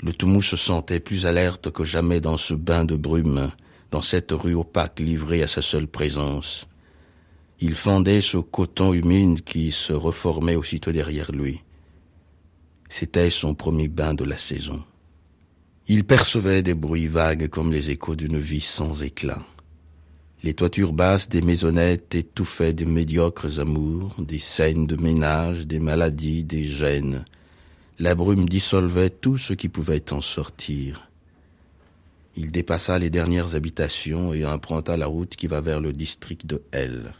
le 0.03 0.11
Toumou 0.11 0.41
se 0.41 0.57
sentait 0.57 0.99
plus 0.99 1.25
alerte 1.25 1.71
que 1.71 1.85
jamais 1.85 2.19
dans 2.19 2.37
ce 2.37 2.53
bain 2.53 2.83
de 2.83 2.97
brume, 2.97 3.51
dans 3.89 4.01
cette 4.01 4.31
rue 4.31 4.53
opaque 4.53 4.99
livrée 4.99 5.41
à 5.41 5.47
sa 5.47 5.61
seule 5.61 5.87
présence. 5.87 6.67
Il 7.61 7.75
fendait 7.75 8.19
ce 8.19 8.37
coton 8.37 8.93
humide 8.93 9.43
qui 9.45 9.71
se 9.71 9.93
reformait 9.93 10.57
aussitôt 10.57 10.91
derrière 10.91 11.31
lui. 11.31 11.61
C'était 12.89 13.29
son 13.29 13.55
premier 13.55 13.87
bain 13.87 14.13
de 14.13 14.25
la 14.25 14.37
saison. 14.37 14.83
Il 15.87 16.03
percevait 16.03 16.63
des 16.63 16.73
bruits 16.73 17.07
vagues 17.07 17.47
comme 17.47 17.71
les 17.71 17.89
échos 17.89 18.17
d'une 18.17 18.37
vie 18.37 18.61
sans 18.61 19.03
éclat. 19.03 19.41
Les 20.43 20.53
toitures 20.53 20.91
basses 20.91 21.29
des 21.29 21.41
maisonnettes 21.41 22.13
étouffaient 22.13 22.73
des 22.73 22.85
médiocres 22.85 23.61
amours, 23.61 24.13
des 24.19 24.39
scènes 24.39 24.85
de 24.85 25.01
ménage, 25.01 25.65
des 25.65 25.79
maladies, 25.79 26.43
des 26.43 26.65
gènes. 26.65 27.23
La 28.03 28.15
brume 28.15 28.49
dissolvait 28.49 29.09
tout 29.09 29.37
ce 29.37 29.53
qui 29.53 29.69
pouvait 29.69 30.11
en 30.11 30.19
sortir. 30.19 31.09
Il 32.35 32.51
dépassa 32.51 32.99
les 32.99 33.09
dernières 33.09 33.55
habitations 33.55 34.33
et 34.33 34.45
emprunta 34.45 34.97
la 34.97 35.07
route 35.07 35.37
qui 35.37 35.47
va 35.47 35.61
vers 35.61 35.79
le 35.79 35.93
district 35.93 36.45
de 36.45 36.61
L. 36.73 37.13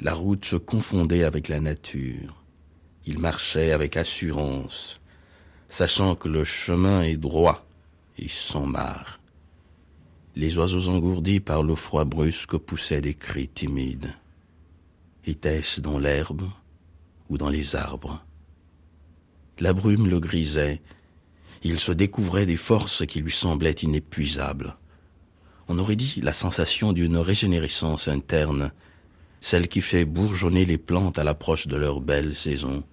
La 0.00 0.12
route 0.12 0.44
se 0.44 0.56
confondait 0.56 1.22
avec 1.22 1.46
la 1.46 1.60
nature. 1.60 2.42
Il 3.06 3.20
marchait 3.20 3.70
avec 3.70 3.96
assurance, 3.96 5.00
sachant 5.68 6.16
que 6.16 6.26
le 6.26 6.42
chemin 6.42 7.02
est 7.02 7.16
droit 7.16 7.64
et 8.18 8.26
sans 8.26 8.66
marre. 8.66 9.20
Les 10.34 10.58
oiseaux 10.58 10.88
engourdis 10.88 11.38
par 11.38 11.62
le 11.62 11.76
froid 11.76 12.04
brusque 12.04 12.56
poussaient 12.56 13.00
des 13.00 13.14
cris 13.14 13.46
timides. 13.46 14.12
Était-ce 15.24 15.80
dans 15.80 16.00
l'herbe 16.00 16.50
ou 17.30 17.38
dans 17.38 17.48
les 17.48 17.76
arbres? 17.76 18.24
La 19.60 19.72
brume 19.72 20.08
le 20.08 20.20
grisait. 20.20 20.82
Il 21.62 21.78
se 21.78 21.92
découvrait 21.92 22.46
des 22.46 22.56
forces 22.56 23.06
qui 23.06 23.20
lui 23.20 23.32
semblaient 23.32 23.72
inépuisables. 23.72 24.76
On 25.68 25.78
aurait 25.78 25.96
dit 25.96 26.20
la 26.22 26.32
sensation 26.32 26.92
d'une 26.92 27.16
régénérescence 27.16 28.08
interne, 28.08 28.72
celle 29.40 29.68
qui 29.68 29.80
fait 29.80 30.04
bourgeonner 30.04 30.64
les 30.64 30.78
plantes 30.78 31.18
à 31.18 31.24
l'approche 31.24 31.66
de 31.66 31.76
leur 31.76 32.00
belle 32.00 32.34
saison. 32.34 32.84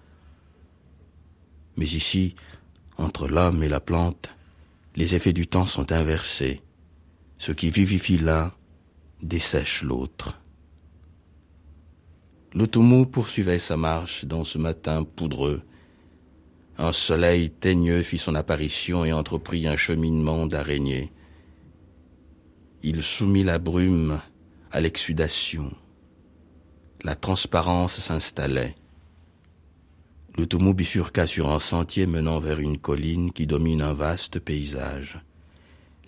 Mais 1.78 1.86
ici, 1.86 2.36
entre 2.98 3.28
l'homme 3.28 3.64
et 3.64 3.70
la 3.70 3.80
plante, 3.80 4.30
les 4.96 5.16
effets 5.16 5.34
du 5.34 5.48
temps 5.48 5.66
sont 5.66 5.92
inversés. 5.92 6.62
Ce 7.38 7.52
qui 7.52 7.70
vivifie 7.72 8.18
l'un 8.18 8.52
dessèche 9.22 9.84
l'autre. 9.84 10.38
L'automou 12.54 13.06
poursuivait 13.06 13.60
sa 13.60 13.78
marche 13.78 14.26
dans 14.26 14.44
ce 14.44 14.58
matin 14.58 15.04
poudreux. 15.04 15.64
Un 16.84 16.94
soleil 16.94 17.52
teigneux 17.52 18.02
fit 18.02 18.18
son 18.18 18.34
apparition 18.34 19.06
et 19.06 19.14
entreprit 19.14 19.68
un 19.68 19.78
cheminement 19.78 20.48
d'araignées. 20.48 21.12
Il 22.82 23.04
soumit 23.04 23.44
la 23.44 23.60
brume 23.60 24.20
à 24.72 24.82
l'exsudation. 24.82 25.72
La 27.04 27.14
transparence 27.14 28.00
s'installait. 28.00 28.74
Le 30.36 30.48
bifurqua 30.74 31.28
sur 31.28 31.52
un 31.52 31.60
sentier 31.60 32.08
menant 32.08 32.40
vers 32.40 32.60
une 32.60 32.80
colline 32.80 33.32
qui 33.32 33.46
domine 33.46 33.84
un 33.84 33.94
vaste 33.94 34.40
paysage. 34.40 35.20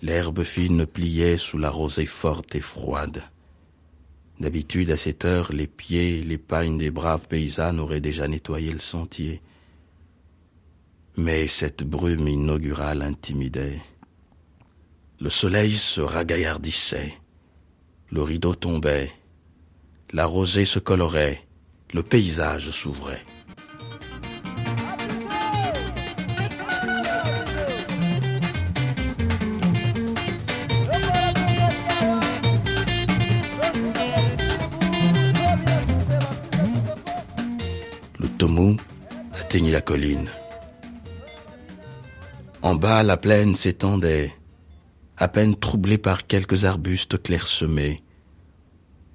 L'herbe 0.02 0.42
fine 0.42 0.86
pliait 0.86 1.38
sous 1.38 1.56
la 1.56 1.70
rosée 1.70 2.04
forte 2.04 2.56
et 2.56 2.60
froide. 2.60 3.22
D'habitude, 4.40 4.90
à 4.90 4.96
cette 4.96 5.24
heure, 5.24 5.52
les 5.52 5.68
pieds 5.68 6.20
les 6.22 6.38
pagnes 6.38 6.78
des 6.78 6.90
braves 6.90 7.28
paysannes 7.28 7.78
auraient 7.78 8.00
déjà 8.00 8.26
nettoyé 8.26 8.72
le 8.72 8.80
sentier. 8.80 9.40
Mais 11.16 11.46
cette 11.46 11.84
brume 11.84 12.28
inaugurale 12.28 13.02
intimidait. 13.02 13.80
Le 15.20 15.30
soleil 15.30 15.76
se 15.76 16.00
ragaillardissait. 16.00 17.14
Le 18.10 18.22
rideau 18.22 18.54
tombait. 18.54 19.12
La 20.12 20.26
rosée 20.26 20.64
se 20.64 20.78
colorait. 20.78 21.46
Le 21.92 22.02
paysage 22.02 22.70
s'ouvrait. 22.70 23.24
atteignit 39.54 39.70
la 39.70 39.80
colline. 39.80 40.28
En 42.64 42.76
bas, 42.76 43.02
la 43.02 43.18
plaine 43.18 43.56
s'étendait, 43.56 44.32
à 45.18 45.28
peine 45.28 45.54
troublée 45.54 45.98
par 45.98 46.26
quelques 46.26 46.64
arbustes 46.64 47.22
clairsemés. 47.22 48.02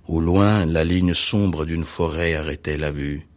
Au 0.08 0.22
loin, 0.22 0.68
la 0.68 0.84
ligne 0.84 1.16
sombre 1.16 1.66
d'une 1.66 1.84
forêt 1.84 2.36
arrêtait 2.36 2.78
la 2.78 2.92
vue. 2.92 3.28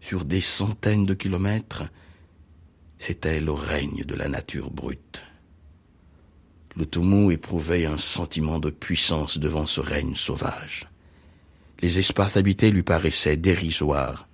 Sur 0.00 0.24
des 0.24 0.40
centaines 0.40 1.04
de 1.04 1.14
kilomètres, 1.14 1.82
c'était 2.96 3.40
le 3.40 3.50
règne 3.50 4.04
de 4.04 4.14
la 4.14 4.28
nature 4.28 4.70
brute. 4.70 5.20
Le 6.76 6.86
Toumou 6.86 7.32
éprouvait 7.32 7.86
un 7.86 7.98
sentiment 7.98 8.60
de 8.60 8.70
puissance 8.70 9.38
devant 9.38 9.66
ce 9.66 9.80
règne 9.80 10.14
sauvage. 10.14 10.88
Les 11.80 11.98
espaces 11.98 12.36
habités 12.36 12.70
lui 12.70 12.84
paraissaient 12.84 13.36
dérisoires, 13.36 14.27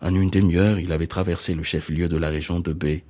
en 0.00 0.14
une 0.14 0.30
demi-heure, 0.30 0.78
il 0.78 0.92
avait 0.92 1.06
traversé 1.06 1.54
le 1.54 1.62
chef-lieu 1.62 2.08
de 2.08 2.16
la 2.16 2.28
région 2.28 2.60
de 2.60 2.72
B. 2.72 3.00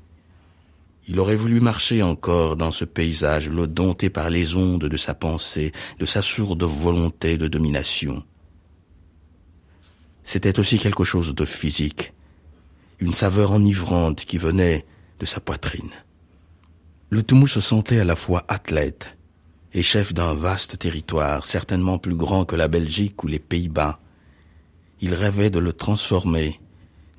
Il 1.07 1.21
aurait 1.21 1.37
voulu 1.37 1.61
marcher 1.61 2.03
encore 2.03 2.57
dans 2.57 2.71
ce 2.71 2.85
paysage, 2.85 3.49
le 3.49 3.67
dompté 3.67 4.11
par 4.11 4.31
les 4.31 4.55
ondes 4.55 4.85
de 4.85 4.97
sa 4.97 5.15
pensée, 5.15 5.73
de 5.99 6.07
sa 6.07 6.23
sourde 6.23 6.63
volonté 6.63 7.39
de 7.39 7.49
domination. 7.49 8.23
C'était 10.23 10.59
aussi 10.59 10.79
quelque 10.79 11.05
chose 11.05 11.35
de 11.35 11.45
physique, 11.45 12.13
une 12.99 13.15
saveur 13.15 13.53
enivrante 13.53 14.25
qui 14.27 14.37
venait 14.37 14.85
de 15.21 15.27
sa 15.27 15.41
poitrine. 15.41 15.91
Le 17.11 17.23
Toumou 17.23 17.47
se 17.47 17.63
sentait 17.63 18.01
à 18.01 18.05
la 18.05 18.17
fois 18.17 18.45
athlète 18.49 19.17
et 19.73 19.83
chef 19.83 20.13
d'un 20.13 20.35
vaste 20.35 20.79
territoire, 20.79 21.47
certainement 21.47 21.99
plus 21.99 22.15
grand 22.15 22.45
que 22.45 22.57
la 22.57 22.69
Belgique 22.69 23.25
ou 23.25 23.27
les 23.27 23.39
Pays-Bas. 23.39 24.01
Il 25.01 25.15
rêvait 25.15 25.51
de 25.51 25.59
le 25.59 25.73
transformer, 25.73 26.61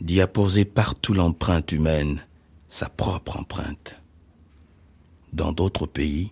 d'y 0.02 0.22
apposer 0.22 0.66
partout 0.66 1.14
l'empreinte 1.14 1.72
humaine, 1.72 2.26
sa 2.68 2.88
propre 2.90 3.38
empreinte. 3.38 4.00
Dans 5.34 5.52
d'autres 5.52 5.88
pays, 5.88 6.32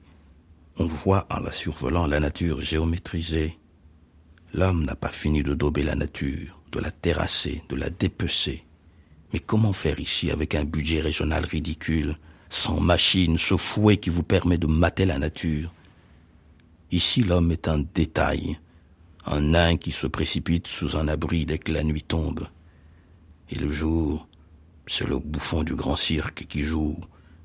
on 0.80 0.86
voit 0.86 1.28
en 1.30 1.40
la 1.40 1.52
survolant 1.52 2.08
la 2.08 2.20
nature 2.20 2.62
géométrisée. 2.62 3.58
L'homme 4.54 4.86
n'a 4.86 4.96
pas 4.96 5.10
fini 5.10 5.44
de 5.44 5.54
dober 5.54 5.84
la 5.84 5.96
nature, 5.96 6.60
de 6.72 6.80
la 6.80 6.92
terrasser, 6.92 7.64
de 7.70 7.76
la 7.76 7.90
dépecer. 7.90 8.64
Mais 9.34 9.40
comment 9.40 9.74
faire 9.74 10.00
ici 10.00 10.32
avec 10.32 10.56
un 10.56 10.64
budget 10.64 11.02
régional 11.02 11.46
ridicule, 11.46 12.18
sans 12.50 12.80
machine, 12.80 13.38
ce 13.38 13.58
fouet 13.58 13.98
qui 13.98 14.10
vous 14.10 14.24
permet 14.24 14.58
de 14.58 14.68
mater 14.68 15.06
la 15.06 15.20
nature? 15.20 15.74
Ici 16.92 17.24
l'homme 17.24 17.52
est 17.52 17.68
un 17.68 17.80
détail, 17.80 18.58
un 19.26 19.42
nain 19.42 19.76
qui 19.76 19.92
se 19.92 20.08
précipite 20.08 20.68
sous 20.68 20.96
un 20.96 21.10
abri 21.10 21.46
dès 21.46 21.58
que 21.58 21.74
la 21.74 21.84
nuit 21.84 22.04
tombe. 22.04 22.48
Et 23.50 23.56
le 23.56 23.70
jour, 23.70 24.28
c'est 24.88 25.08
le 25.08 25.20
bouffon 25.20 25.64
du 25.64 25.76
grand 25.76 25.96
cirque 25.96 26.46
qui 26.48 26.62
joue 26.62 26.98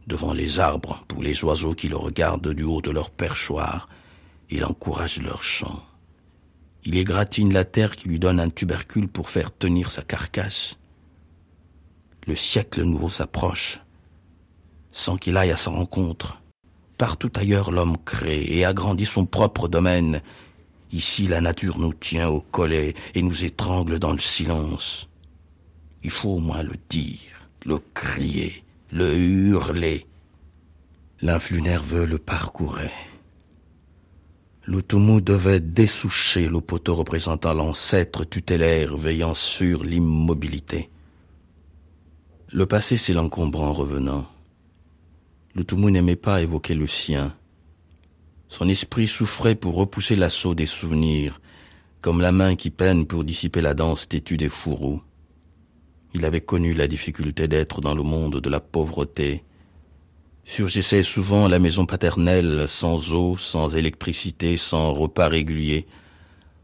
devant 0.06 0.32
les 0.32 0.58
arbres 0.58 1.04
pour 1.08 1.22
les 1.22 1.44
oiseaux 1.44 1.74
qui 1.74 1.88
le 1.88 1.96
regardent 1.96 2.52
du 2.52 2.64
haut 2.64 2.80
de 2.80 2.90
leur 2.90 3.10
perchoir. 3.10 3.88
Il 4.50 4.64
encourage 4.64 5.22
leur 5.22 5.42
chant. 5.42 5.84
Il 6.84 6.96
égratigne 6.96 7.52
la 7.52 7.64
terre 7.64 7.94
qui 7.94 8.08
lui 8.08 8.18
donne 8.18 8.40
un 8.40 8.50
tubercule 8.50 9.08
pour 9.08 9.28
faire 9.28 9.56
tenir 9.56 9.90
sa 9.90 10.02
carcasse. 10.02 10.76
Le 12.26 12.34
siècle 12.34 12.82
nouveau 12.82 13.08
s'approche, 13.08 13.80
sans 14.90 15.16
qu'il 15.16 15.36
aille 15.36 15.52
à 15.52 15.56
sa 15.56 15.70
rencontre. 15.70 16.42
Partout 16.98 17.30
ailleurs 17.34 17.70
l'homme 17.70 17.96
crée 18.04 18.44
et 18.44 18.64
agrandit 18.64 19.04
son 19.04 19.26
propre 19.26 19.68
domaine. 19.68 20.20
Ici 20.90 21.26
la 21.26 21.40
nature 21.40 21.78
nous 21.78 21.94
tient 21.94 22.28
au 22.28 22.40
collet 22.40 22.94
et 23.14 23.22
nous 23.22 23.44
étrangle 23.44 23.98
dans 23.98 24.12
le 24.12 24.20
silence. 24.20 25.08
Il 26.04 26.10
faut 26.10 26.30
au 26.30 26.38
moins 26.38 26.62
le 26.62 26.74
dire, 26.88 27.48
le 27.64 27.78
crier, 27.94 28.64
le 28.90 29.14
hurler. 29.14 30.06
L'influx 31.20 31.62
nerveux 31.62 32.04
le 32.04 32.18
parcourait. 32.18 32.90
L'Outoumou 34.64 35.20
devait 35.20 35.60
dessoucher 35.60 36.48
le 36.48 36.60
poteau 36.60 36.94
représentant 36.94 37.54
l'ancêtre 37.54 38.24
tutélaire 38.24 38.96
veillant 38.96 39.34
sur 39.34 39.82
l'immobilité. 39.84 40.90
Le 42.52 42.66
passé, 42.66 42.96
c'est 42.96 43.12
l'encombrant 43.12 43.68
en 43.68 43.72
revenant. 43.72 44.26
L'Outoumou 45.54 45.90
n'aimait 45.90 46.16
pas 46.16 46.42
évoquer 46.42 46.74
le 46.74 46.86
sien. 46.86 47.34
Son 48.48 48.68
esprit 48.68 49.06
souffrait 49.06 49.54
pour 49.54 49.74
repousser 49.74 50.16
l'assaut 50.16 50.54
des 50.54 50.66
souvenirs, 50.66 51.40
comme 52.00 52.20
la 52.20 52.32
main 52.32 52.54
qui 52.54 52.70
peine 52.70 53.06
pour 53.06 53.24
dissiper 53.24 53.62
la 53.62 53.74
danse 53.74 54.08
têtue 54.08 54.36
des 54.36 54.48
fourreaux. 54.48 55.02
Il 56.14 56.24
avait 56.24 56.40
connu 56.40 56.74
la 56.74 56.88
difficulté 56.88 57.48
d'être 57.48 57.80
dans 57.80 57.94
le 57.94 58.02
monde 58.02 58.40
de 58.40 58.50
la 58.50 58.60
pauvreté. 58.60 59.44
Surgissait 60.44 61.02
souvent 61.02 61.48
la 61.48 61.58
maison 61.58 61.86
paternelle, 61.86 62.66
sans 62.68 63.12
eau, 63.12 63.36
sans 63.38 63.76
électricité, 63.76 64.56
sans 64.56 64.92
repas 64.92 65.28
réguliers. 65.28 65.86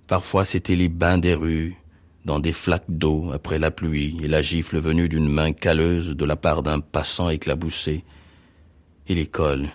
Parfois 0.07 0.45
c'étaient 0.45 0.77
les 0.77 0.89
bains 0.89 1.19
des 1.19 1.35
rues, 1.35 1.77
dans 2.25 2.41
des 2.41 2.53
flaques 2.53 2.91
d'eau 2.91 3.31
après 3.33 3.59
la 3.59 3.71
pluie 3.71 4.19
et 4.23 4.29
la 4.29 4.43
gifle 4.43 4.79
venue 4.79 5.09
d'une 5.09 5.29
main 5.29 5.53
calleuse 5.53 6.11
de 6.11 6.25
la 6.27 6.37
part 6.37 6.63
d'un 6.63 6.81
passant 6.81 7.31
éclaboussé. 7.31 8.05
Et 9.07 9.15
l'école, 9.15 9.69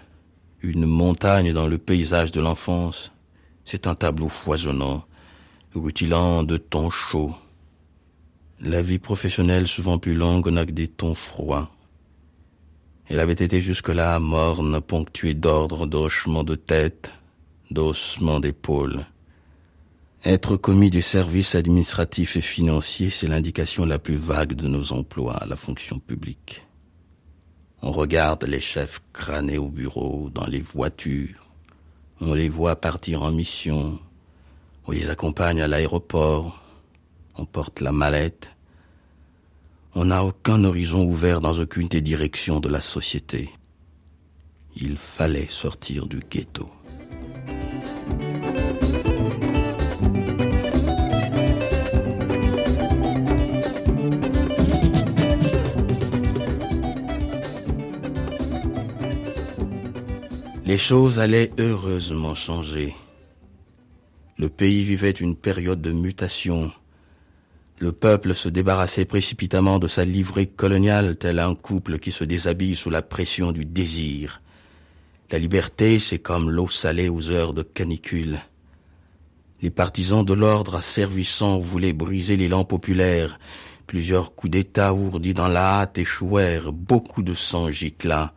une 0.62 0.86
montagne 0.86 1.52
dans 1.52 1.68
le 1.68 1.80
paysage 1.80 2.32
de 2.32 2.42
l'enfance, 2.42 3.12
c'est 3.66 3.88
un 3.88 3.96
tableau 3.96 4.30
foisonnant, 4.30 5.04
rutilant 5.74 6.44
de 6.44 6.58
tons 6.58 6.92
chauds, 6.92 7.34
la 8.64 8.82
vie 8.82 9.00
professionnelle, 9.00 9.68
souvent 9.68 9.98
plus 10.00 10.16
longue, 10.16 10.50
n'a 10.50 10.66
que 10.66 10.72
des 10.72 10.88
tons 10.88 11.16
froids. 11.16 11.70
Elle 13.08 13.20
avait 13.20 13.34
été 13.34 13.60
jusque-là 13.60 14.20
morne, 14.20 14.80
ponctuée 14.80 15.34
d'ordre, 15.34 15.86
d'hochements 15.86 16.46
de 16.46 16.56
tête, 16.56 17.12
d'ossements 17.72 18.40
d'épaules. 18.40 19.06
Être 20.24 20.56
commis 20.56 20.90
des 20.90 21.02
services 21.02 21.56
administratifs 21.56 22.38
et 22.38 22.42
financiers, 22.42 23.10
c'est 23.10 23.28
l'indication 23.28 23.86
la 23.86 24.00
plus 24.00 24.16
vague 24.16 24.54
de 24.54 24.70
nos 24.70 24.94
emplois 24.94 25.36
à 25.36 25.46
la 25.46 25.58
fonction 25.58 26.00
publique. 26.00 26.66
On 27.82 27.92
regarde 27.92 28.46
les 28.46 28.62
chefs 28.62 29.02
crânés 29.12 29.58
au 29.58 29.68
bureau, 29.68 30.30
dans 30.30 30.48
les 30.48 30.62
voitures. 30.62 31.46
On 32.22 32.34
les 32.34 32.48
voit 32.48 32.78
partir 32.78 33.24
en 33.24 33.34
mission. 33.34 34.00
On 34.88 34.94
les 34.94 35.10
accompagne 35.10 35.62
à 35.62 35.68
l'aéroport. 35.68 36.64
On 37.36 37.46
porte 37.46 37.82
la 37.82 37.92
mallette. 37.92 38.53
On 39.96 40.06
n'a 40.06 40.24
aucun 40.24 40.64
horizon 40.64 41.04
ouvert 41.06 41.40
dans 41.40 41.54
aucune 41.60 41.88
des 41.88 42.02
directions 42.02 42.60
de 42.60 42.68
la 42.68 42.82
société. 42.82 43.50
Il 44.76 44.98
fallait 44.98 45.48
sortir 45.50 46.08
du 46.08 46.20
ghetto. 46.20 46.68
Les 60.66 60.80
choses 60.80 61.20
allaient 61.20 61.52
heureusement 61.60 62.34
changer. 62.34 62.96
Le 64.40 64.50
pays 64.50 64.84
vivait 64.84 65.12
une 65.12 65.36
période 65.36 65.82
de 65.82 65.92
mutation 65.92 66.72
le 67.84 67.92
peuple 67.92 68.34
se 68.34 68.48
débarrassait 68.48 69.04
précipitamment 69.04 69.78
de 69.78 69.90
sa 69.90 70.06
livrée 70.06 70.46
coloniale 70.46 71.18
tel 71.18 71.38
un 71.38 71.54
couple 71.54 72.00
qui 72.00 72.12
se 72.12 72.24
déshabille 72.24 72.78
sous 72.78 72.90
la 72.90 73.02
pression 73.02 73.52
du 73.52 73.66
désir. 73.66 74.42
La 75.32 75.38
liberté, 75.38 76.00
c'est 76.00 76.20
comme 76.20 76.50
l'eau 76.50 76.70
salée 76.70 77.10
aux 77.10 77.30
heures 77.30 77.54
de 77.54 77.62
canicule. 77.62 78.40
Les 79.62 79.70
partisans 79.70 80.24
de 80.24 80.34
l'ordre 80.34 80.76
asservissant 80.76 81.60
voulaient 81.60 81.92
briser 81.92 82.38
l'élan 82.38 82.64
populaire. 82.64 83.38
Plusieurs 83.86 84.34
coups 84.34 84.52
d'État 84.52 84.94
ourdis 84.94 85.34
dans 85.34 85.50
la 85.50 85.82
hâte 85.82 85.98
échouèrent. 85.98 86.72
Beaucoup 86.72 87.22
de 87.22 87.34
sang 87.34 87.70
gicla. 87.70 88.34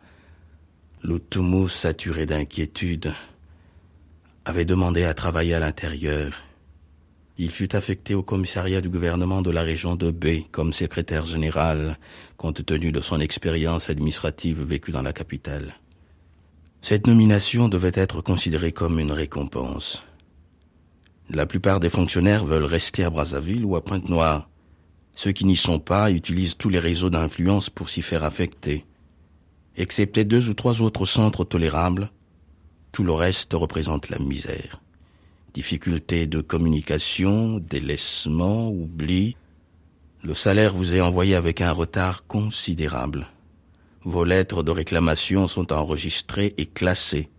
Le 1.03 1.21
saturé 1.69 2.25
d'inquiétude, 2.25 3.13
avait 4.43 4.65
demandé 4.65 5.05
à 5.05 5.13
travailler 5.13 5.53
à 5.53 5.59
l'intérieur. 5.61 6.46
Il 7.39 7.51
fut 7.51 7.75
affecté 7.75 8.15
au 8.15 8.23
commissariat 8.23 8.81
du 8.81 8.89
gouvernement 8.89 9.43
de 9.43 9.51
la 9.51 9.61
région 9.61 9.95
de 9.95 10.09
B 10.09 10.49
comme 10.51 10.73
secrétaire 10.73 11.23
général, 11.23 11.99
compte 12.35 12.65
tenu 12.65 12.91
de 12.91 12.99
son 12.99 13.19
expérience 13.19 13.91
administrative 13.91 14.63
vécue 14.63 14.91
dans 14.91 15.03
la 15.03 15.13
capitale. 15.13 15.75
Cette 16.81 17.05
nomination 17.05 17.69
devait 17.69 17.91
être 17.93 18.21
considérée 18.21 18.71
comme 18.71 18.97
une 18.97 19.11
récompense. 19.11 20.01
La 21.29 21.45
plupart 21.45 21.79
des 21.79 21.91
fonctionnaires 21.91 22.43
veulent 22.43 22.63
rester 22.63 23.03
à 23.03 23.11
Brazzaville 23.11 23.65
ou 23.65 23.75
à 23.75 23.85
Pointe-Noire. 23.85 24.49
Ceux 25.13 25.31
qui 25.31 25.45
n'y 25.45 25.55
sont 25.55 25.79
pas 25.79 26.09
utilisent 26.11 26.57
tous 26.57 26.69
les 26.69 26.79
réseaux 26.79 27.11
d'influence 27.11 27.69
pour 27.69 27.89
s'y 27.89 28.01
faire 28.01 28.23
affecter. 28.23 28.83
Excepté 29.75 30.25
deux 30.25 30.49
ou 30.49 30.55
trois 30.55 30.81
autres 30.81 31.05
centres 31.05 31.43
tolérables, 31.43 32.09
tout 32.91 33.03
le 33.03 33.13
reste 33.13 33.53
représente 33.53 34.09
la 34.09 34.17
misère 34.17 34.81
difficultés 35.57 36.27
de 36.27 36.39
communication, 36.39 37.57
délaissement, 37.57 38.69
oubli. 38.69 39.35
Le 40.21 40.35
salaire 40.35 40.71
vous 40.71 40.93
est 40.93 41.01
envoyé 41.01 41.33
avec 41.33 41.61
un 41.61 41.71
retard 41.71 42.27
considérable. 42.27 43.25
Vos 44.03 44.23
lettres 44.23 44.61
de 44.61 44.69
réclamation 44.69 45.47
sont 45.47 45.73
enregistrées 45.73 46.53
et 46.59 46.67
classées. 46.67 47.31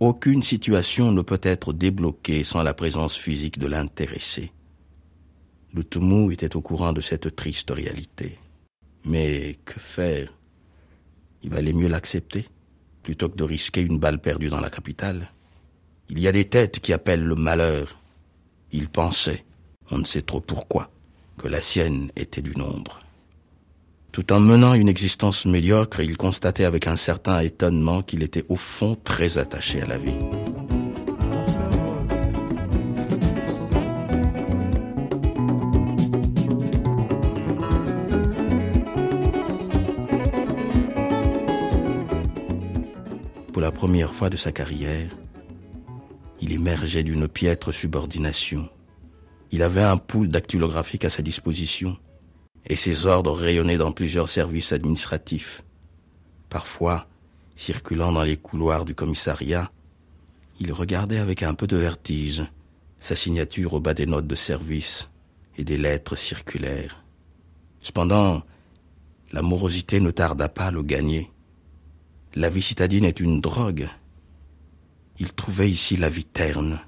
Aucune 0.00 0.42
situation 0.42 1.12
ne 1.12 1.22
peut 1.22 1.40
être 1.44 1.72
débloquée 1.72 2.42
sans 2.42 2.64
la 2.64 2.74
présence 2.74 3.16
physique 3.16 3.60
de 3.60 3.68
l'intéressé. 3.68 4.50
Le 5.72 5.84
Toumou 5.84 6.32
était 6.32 6.56
au 6.56 6.60
courant 6.60 6.92
de 6.92 7.00
cette 7.00 7.36
triste 7.36 7.70
réalité. 7.70 8.36
Mais 9.04 9.60
que 9.64 9.78
faire? 9.78 10.32
Il 11.44 11.50
valait 11.50 11.72
mieux 11.72 11.86
l'accepter 11.86 12.48
plutôt 13.04 13.28
que 13.28 13.36
de 13.36 13.44
risquer 13.44 13.82
une 13.82 14.00
balle 14.00 14.20
perdue 14.20 14.48
dans 14.48 14.60
la 14.60 14.70
capitale. 14.70 15.30
Il 16.10 16.20
y 16.20 16.28
a 16.28 16.32
des 16.32 16.46
têtes 16.46 16.80
qui 16.80 16.92
appellent 16.92 17.24
le 17.24 17.34
malheur. 17.34 17.98
Il 18.72 18.88
pensait, 18.88 19.44
on 19.90 19.98
ne 19.98 20.04
sait 20.04 20.22
trop 20.22 20.40
pourquoi, 20.40 20.90
que 21.38 21.48
la 21.48 21.60
sienne 21.60 22.10
était 22.16 22.42
du 22.42 22.56
nombre. 22.56 23.00
Tout 24.12 24.32
en 24.32 24.40
menant 24.40 24.74
une 24.74 24.88
existence 24.88 25.46
médiocre, 25.46 26.00
il 26.00 26.16
constatait 26.16 26.64
avec 26.64 26.86
un 26.86 26.96
certain 26.96 27.40
étonnement 27.40 28.02
qu'il 28.02 28.22
était 28.22 28.44
au 28.48 28.56
fond 28.56 28.96
très 29.02 29.38
attaché 29.38 29.82
à 29.82 29.86
la 29.86 29.98
vie. 29.98 30.18
la 43.68 43.72
première 43.72 44.14
fois 44.14 44.30
de 44.30 44.38
sa 44.38 44.50
carrière, 44.50 45.10
il 46.40 46.52
émergeait 46.52 47.02
d'une 47.02 47.28
piètre 47.28 47.72
subordination. 47.72 48.68
Il 49.50 49.62
avait 49.62 49.82
un 49.82 49.96
pool 49.96 50.28
dactylographique 50.28 51.04
à 51.04 51.10
sa 51.10 51.22
disposition 51.22 51.96
et 52.66 52.76
ses 52.76 53.06
ordres 53.06 53.32
rayonnaient 53.32 53.78
dans 53.78 53.92
plusieurs 53.92 54.28
services 54.28 54.72
administratifs. 54.72 55.62
Parfois, 56.48 57.06
circulant 57.56 58.12
dans 58.12 58.24
les 58.24 58.36
couloirs 58.36 58.84
du 58.84 58.94
commissariat, 58.94 59.70
il 60.60 60.72
regardait 60.72 61.18
avec 61.18 61.42
un 61.42 61.54
peu 61.54 61.66
de 61.66 61.76
vertige 61.76 62.42
sa 62.98 63.14
signature 63.14 63.74
au 63.74 63.80
bas 63.80 63.94
des 63.94 64.06
notes 64.06 64.26
de 64.26 64.34
service 64.34 65.08
et 65.56 65.64
des 65.64 65.76
lettres 65.76 66.16
circulaires. 66.16 67.04
Cependant, 67.80 68.42
la 69.32 69.42
morosité 69.42 70.00
ne 70.00 70.10
tarda 70.10 70.48
pas 70.48 70.66
à 70.66 70.70
le 70.70 70.82
gagner. 70.82 71.30
La 72.34 72.50
vie 72.50 72.62
citadine 72.62 73.04
est 73.04 73.20
une 73.20 73.40
drogue. 73.40 73.88
Il 75.20 75.32
trouvait 75.32 75.70
ici 75.70 75.96
la 75.96 76.08
vie 76.08 76.24
terne, 76.24 76.78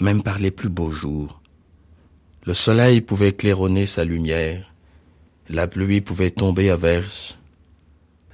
même 0.00 0.22
par 0.22 0.38
les 0.38 0.50
plus 0.50 0.68
beaux 0.68 0.92
jours. 0.92 1.40
Le 2.44 2.54
soleil 2.54 3.00
pouvait 3.00 3.32
claironner 3.32 3.86
sa 3.86 4.04
lumière, 4.04 4.74
la 5.48 5.68
pluie 5.68 6.00
pouvait 6.00 6.30
tomber 6.30 6.70
à 6.70 6.76
verse, 6.76 7.38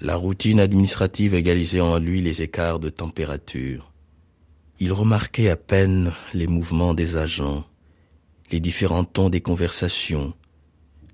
la 0.01 0.17
routine 0.17 0.59
administrative 0.59 1.35
égalisait 1.35 1.81
en 1.81 1.99
lui 1.99 2.21
les 2.21 2.43
écarts 2.43 2.81
de 2.81 2.89
température. 2.89 3.93
Il 4.81 4.93
remarquait 4.93 5.51
à 5.51 5.57
peine 5.57 6.13
les 6.33 6.47
mouvements 6.47 6.95
des 6.95 7.17
agents, 7.17 7.65
les 8.51 8.61
différents 8.61 9.05
tons 9.05 9.31
des 9.31 9.41
conversations, 9.41 10.35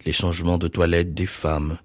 les 0.07 0.12
changements 0.12 0.59
de 0.59 0.68
toilette 0.68 1.12
des 1.12 1.26
femmes, 1.26 1.78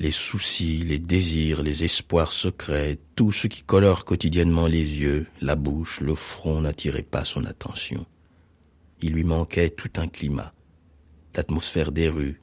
les 0.00 0.10
soucis, 0.10 0.78
les 0.78 0.98
désirs, 0.98 1.62
les 1.62 1.84
espoirs 1.84 2.32
secrets, 2.32 2.98
tout 3.16 3.32
ce 3.32 3.46
qui 3.46 3.62
colore 3.62 4.06
quotidiennement 4.06 4.66
les 4.66 4.78
yeux, 4.78 5.26
la 5.42 5.56
bouche, 5.56 6.00
le 6.00 6.14
front 6.14 6.62
n'attirait 6.62 7.02
pas 7.02 7.26
son 7.26 7.44
attention. 7.44 8.06
Il 9.02 9.12
lui 9.12 9.24
manquait 9.24 9.68
tout 9.68 9.90
un 9.96 10.08
climat, 10.08 10.54
l'atmosphère 11.34 11.92
des 11.92 12.08
rues, 12.08 12.40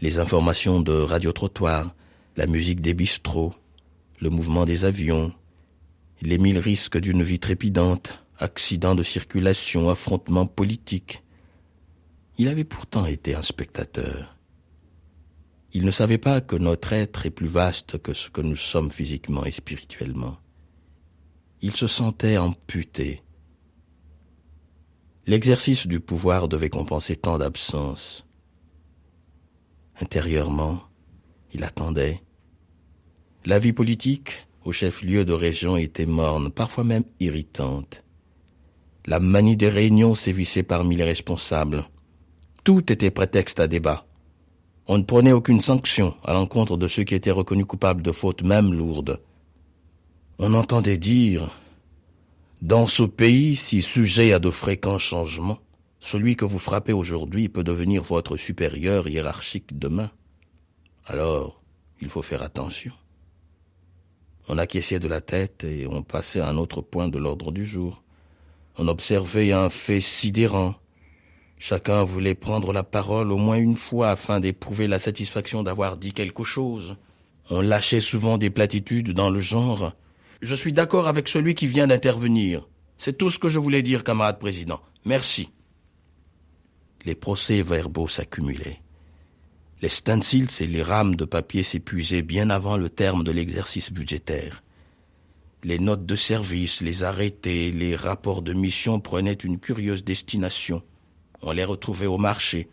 les 0.00 0.18
informations 0.18 0.80
de 0.80 0.92
radio-trottoir, 0.92 1.94
la 2.36 2.46
musique 2.46 2.80
des 2.80 2.94
bistrots, 2.94 3.54
le 4.20 4.30
mouvement 4.30 4.64
des 4.64 4.86
avions, 4.86 5.32
les 6.22 6.38
mille 6.38 6.58
risques 6.58 6.98
d'une 6.98 7.22
vie 7.22 7.38
trépidante, 7.38 8.18
accidents 8.38 8.94
de 8.94 9.02
circulation, 9.02 9.90
affrontements 9.90 10.46
politiques. 10.46 11.22
Il 12.38 12.48
avait 12.48 12.64
pourtant 12.64 13.04
été 13.04 13.34
un 13.34 13.42
spectateur. 13.42 14.33
Il 15.76 15.84
ne 15.84 15.90
savait 15.90 16.18
pas 16.18 16.40
que 16.40 16.54
notre 16.54 16.92
être 16.92 17.26
est 17.26 17.30
plus 17.30 17.48
vaste 17.48 17.98
que 17.98 18.14
ce 18.14 18.30
que 18.30 18.40
nous 18.40 18.54
sommes 18.54 18.92
physiquement 18.92 19.44
et 19.44 19.50
spirituellement. 19.50 20.38
Il 21.62 21.74
se 21.74 21.88
sentait 21.88 22.38
amputé. 22.38 23.22
L'exercice 25.26 25.88
du 25.88 25.98
pouvoir 25.98 26.46
devait 26.46 26.70
compenser 26.70 27.16
tant 27.16 27.38
d'absences. 27.38 28.24
Intérieurement, 30.00 30.80
il 31.52 31.64
attendait. 31.64 32.20
La 33.44 33.58
vie 33.58 33.72
politique, 33.72 34.46
au 34.64 34.70
chef-lieu 34.70 35.24
de 35.24 35.32
région, 35.32 35.76
était 35.76 36.06
morne, 36.06 36.52
parfois 36.52 36.84
même 36.84 37.04
irritante. 37.18 38.04
La 39.06 39.18
manie 39.18 39.56
des 39.56 39.70
réunions 39.70 40.14
sévissait 40.14 40.62
parmi 40.62 40.94
les 40.94 41.04
responsables. 41.04 41.84
Tout 42.62 42.92
était 42.92 43.10
prétexte 43.10 43.58
à 43.58 43.66
débat. 43.66 44.06
On 44.86 44.98
ne 44.98 45.02
prenait 45.02 45.32
aucune 45.32 45.60
sanction 45.60 46.14
à 46.24 46.34
l'encontre 46.34 46.76
de 46.76 46.88
ceux 46.88 47.04
qui 47.04 47.14
étaient 47.14 47.30
reconnus 47.30 47.66
coupables 47.66 48.02
de 48.02 48.12
fautes 48.12 48.42
même 48.42 48.74
lourdes. 48.74 49.20
On 50.38 50.52
entendait 50.52 50.98
dire 50.98 51.50
Dans 52.60 52.86
ce 52.86 53.02
pays, 53.02 53.56
si 53.56 53.80
sujet 53.80 54.32
à 54.32 54.38
de 54.38 54.50
fréquents 54.50 54.98
changements, 54.98 55.58
celui 56.00 56.36
que 56.36 56.44
vous 56.44 56.58
frappez 56.58 56.92
aujourd'hui 56.92 57.48
peut 57.48 57.64
devenir 57.64 58.02
votre 58.02 58.36
supérieur 58.36 59.08
hiérarchique 59.08 59.78
demain. 59.78 60.10
Alors, 61.06 61.62
il 62.00 62.10
faut 62.10 62.20
faire 62.20 62.42
attention. 62.42 62.92
On 64.48 64.58
acquiesçait 64.58 65.00
de 65.00 65.08
la 65.08 65.22
tête 65.22 65.64
et 65.64 65.86
on 65.86 66.02
passait 66.02 66.40
à 66.40 66.48
un 66.48 66.58
autre 66.58 66.82
point 66.82 67.08
de 67.08 67.16
l'ordre 67.16 67.52
du 67.52 67.64
jour. 67.64 68.02
On 68.76 68.88
observait 68.88 69.52
un 69.52 69.70
fait 69.70 70.02
sidérant. 70.02 70.74
Chacun 71.58 72.04
voulait 72.04 72.34
prendre 72.34 72.72
la 72.72 72.82
parole 72.82 73.32
au 73.32 73.38
moins 73.38 73.56
une 73.56 73.76
fois 73.76 74.10
afin 74.10 74.40
d'éprouver 74.40 74.86
la 74.86 74.98
satisfaction 74.98 75.62
d'avoir 75.62 75.96
dit 75.96 76.12
quelque 76.12 76.44
chose. 76.44 76.96
On 77.50 77.60
lâchait 77.60 78.00
souvent 78.00 78.38
des 78.38 78.50
platitudes 78.50 79.12
dans 79.12 79.30
le 79.30 79.40
genre 79.40 79.92
Je 80.42 80.54
suis 80.54 80.72
d'accord 80.72 81.08
avec 81.08 81.28
celui 81.28 81.54
qui 81.54 81.66
vient 81.66 81.86
d'intervenir. 81.86 82.68
C'est 82.98 83.18
tout 83.18 83.30
ce 83.30 83.38
que 83.38 83.48
je 83.48 83.58
voulais 83.58 83.82
dire, 83.82 84.04
camarade 84.04 84.38
président. 84.38 84.80
Merci. 85.04 85.50
Les 87.04 87.14
procès 87.14 87.62
verbaux 87.62 88.08
s'accumulaient. 88.08 88.80
Les 89.82 89.90
stencils 89.90 90.48
et 90.60 90.66
les 90.66 90.82
rames 90.82 91.16
de 91.16 91.26
papier 91.26 91.62
s'épuisaient 91.62 92.22
bien 92.22 92.48
avant 92.48 92.78
le 92.78 92.88
terme 92.88 93.24
de 93.24 93.32
l'exercice 93.32 93.92
budgétaire. 93.92 94.62
Les 95.62 95.78
notes 95.78 96.06
de 96.06 96.16
service, 96.16 96.80
les 96.80 97.02
arrêtés, 97.02 97.70
les 97.70 97.96
rapports 97.96 98.42
de 98.42 98.54
mission 98.54 99.00
prenaient 99.00 99.32
une 99.32 99.58
curieuse 99.58 100.04
destination. 100.04 100.82
On 101.46 101.52
les 101.52 101.64
retrouvait 101.64 102.06
au 102.06 102.16
marché, 102.16 102.68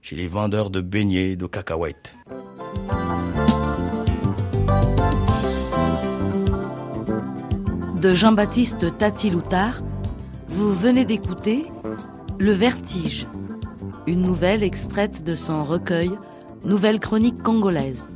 chez 0.00 0.14
les 0.14 0.28
vendeurs 0.28 0.70
de 0.70 0.80
beignets 0.80 1.32
et 1.32 1.36
de 1.36 1.46
cacahuètes. 1.46 2.14
De 8.00 8.14
Jean-Baptiste 8.14 8.96
Tati-Loutard, 8.98 9.82
vous 10.46 10.72
venez 10.72 11.04
d'écouter 11.04 11.66
Le 12.38 12.52
Vertige, 12.52 13.26
une 14.06 14.20
nouvelle 14.20 14.62
extraite 14.62 15.24
de 15.24 15.34
son 15.34 15.64
recueil 15.64 16.12
Nouvelle 16.62 17.00
chronique 17.00 17.42
congolaise. 17.42 18.06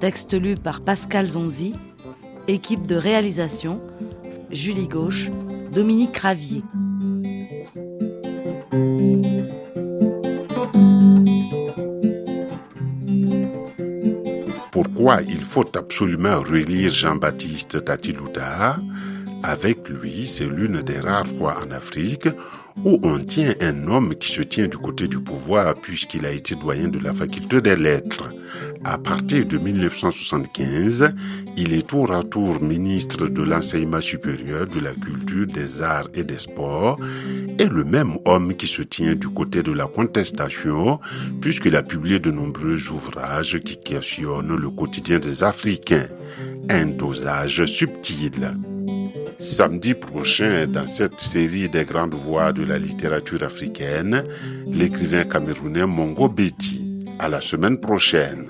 Texte 0.00 0.34
lu 0.34 0.54
par 0.54 0.82
Pascal 0.82 1.26
Zonzi, 1.26 1.74
équipe 2.46 2.86
de 2.86 2.94
réalisation, 2.94 3.80
Julie 4.50 4.88
Gauche, 4.88 5.30
Dominique 5.72 6.16
Ravier. 6.16 6.62
Il 15.18 15.42
faut 15.42 15.76
absolument 15.76 16.40
relire 16.40 16.92
Jean-Baptiste 16.92 17.84
Tatilouda 17.84 18.76
Avec 19.42 19.88
lui, 19.88 20.26
c'est 20.26 20.46
l'une 20.48 20.82
des 20.82 21.00
rares 21.00 21.26
fois 21.26 21.56
en 21.66 21.70
Afrique 21.72 22.28
où 22.84 23.00
on 23.02 23.18
tient 23.18 23.54
un 23.60 23.88
homme 23.88 24.14
qui 24.14 24.30
se 24.30 24.42
tient 24.42 24.68
du 24.68 24.76
côté 24.76 25.08
du 25.08 25.18
pouvoir 25.18 25.74
puisqu'il 25.74 26.24
a 26.24 26.30
été 26.30 26.54
doyen 26.54 26.88
de 26.88 26.98
la 27.00 27.12
faculté 27.12 27.60
des 27.60 27.76
lettres. 27.76 28.30
À 28.84 28.98
partir 28.98 29.44
de 29.46 29.58
1975, 29.58 31.12
il 31.56 31.74
est 31.74 31.86
tour 31.86 32.12
à 32.12 32.22
tour 32.22 32.62
ministre 32.62 33.26
de 33.26 33.42
l'enseignement 33.42 34.00
supérieur, 34.00 34.66
de 34.66 34.80
la 34.80 34.94
culture, 34.94 35.46
des 35.46 35.82
arts 35.82 36.08
et 36.14 36.24
des 36.24 36.38
sports, 36.38 36.98
et 37.60 37.68
le 37.68 37.84
même 37.84 38.16
homme 38.24 38.54
qui 38.54 38.66
se 38.66 38.80
tient 38.80 39.14
du 39.14 39.28
côté 39.28 39.62
de 39.62 39.72
la 39.72 39.86
contestation, 39.86 40.98
puisqu'il 41.42 41.76
a 41.76 41.82
publié 41.82 42.18
de 42.18 42.30
nombreux 42.30 42.88
ouvrages 42.88 43.60
qui 43.60 43.76
questionnent 43.76 44.56
le 44.56 44.70
quotidien 44.70 45.18
des 45.18 45.44
Africains. 45.44 46.06
Un 46.70 46.86
dosage 46.86 47.66
subtil. 47.66 48.56
Samedi 49.38 49.92
prochain, 49.92 50.66
dans 50.68 50.86
cette 50.86 51.20
série 51.20 51.68
des 51.68 51.84
grandes 51.84 52.14
voix 52.14 52.52
de 52.52 52.64
la 52.64 52.78
littérature 52.78 53.42
africaine, 53.42 54.24
l'écrivain 54.66 55.24
camerounais 55.24 55.86
Mongo 55.86 56.30
Betty. 56.30 57.06
À 57.18 57.28
la 57.28 57.42
semaine 57.42 57.78
prochaine. 57.78 58.48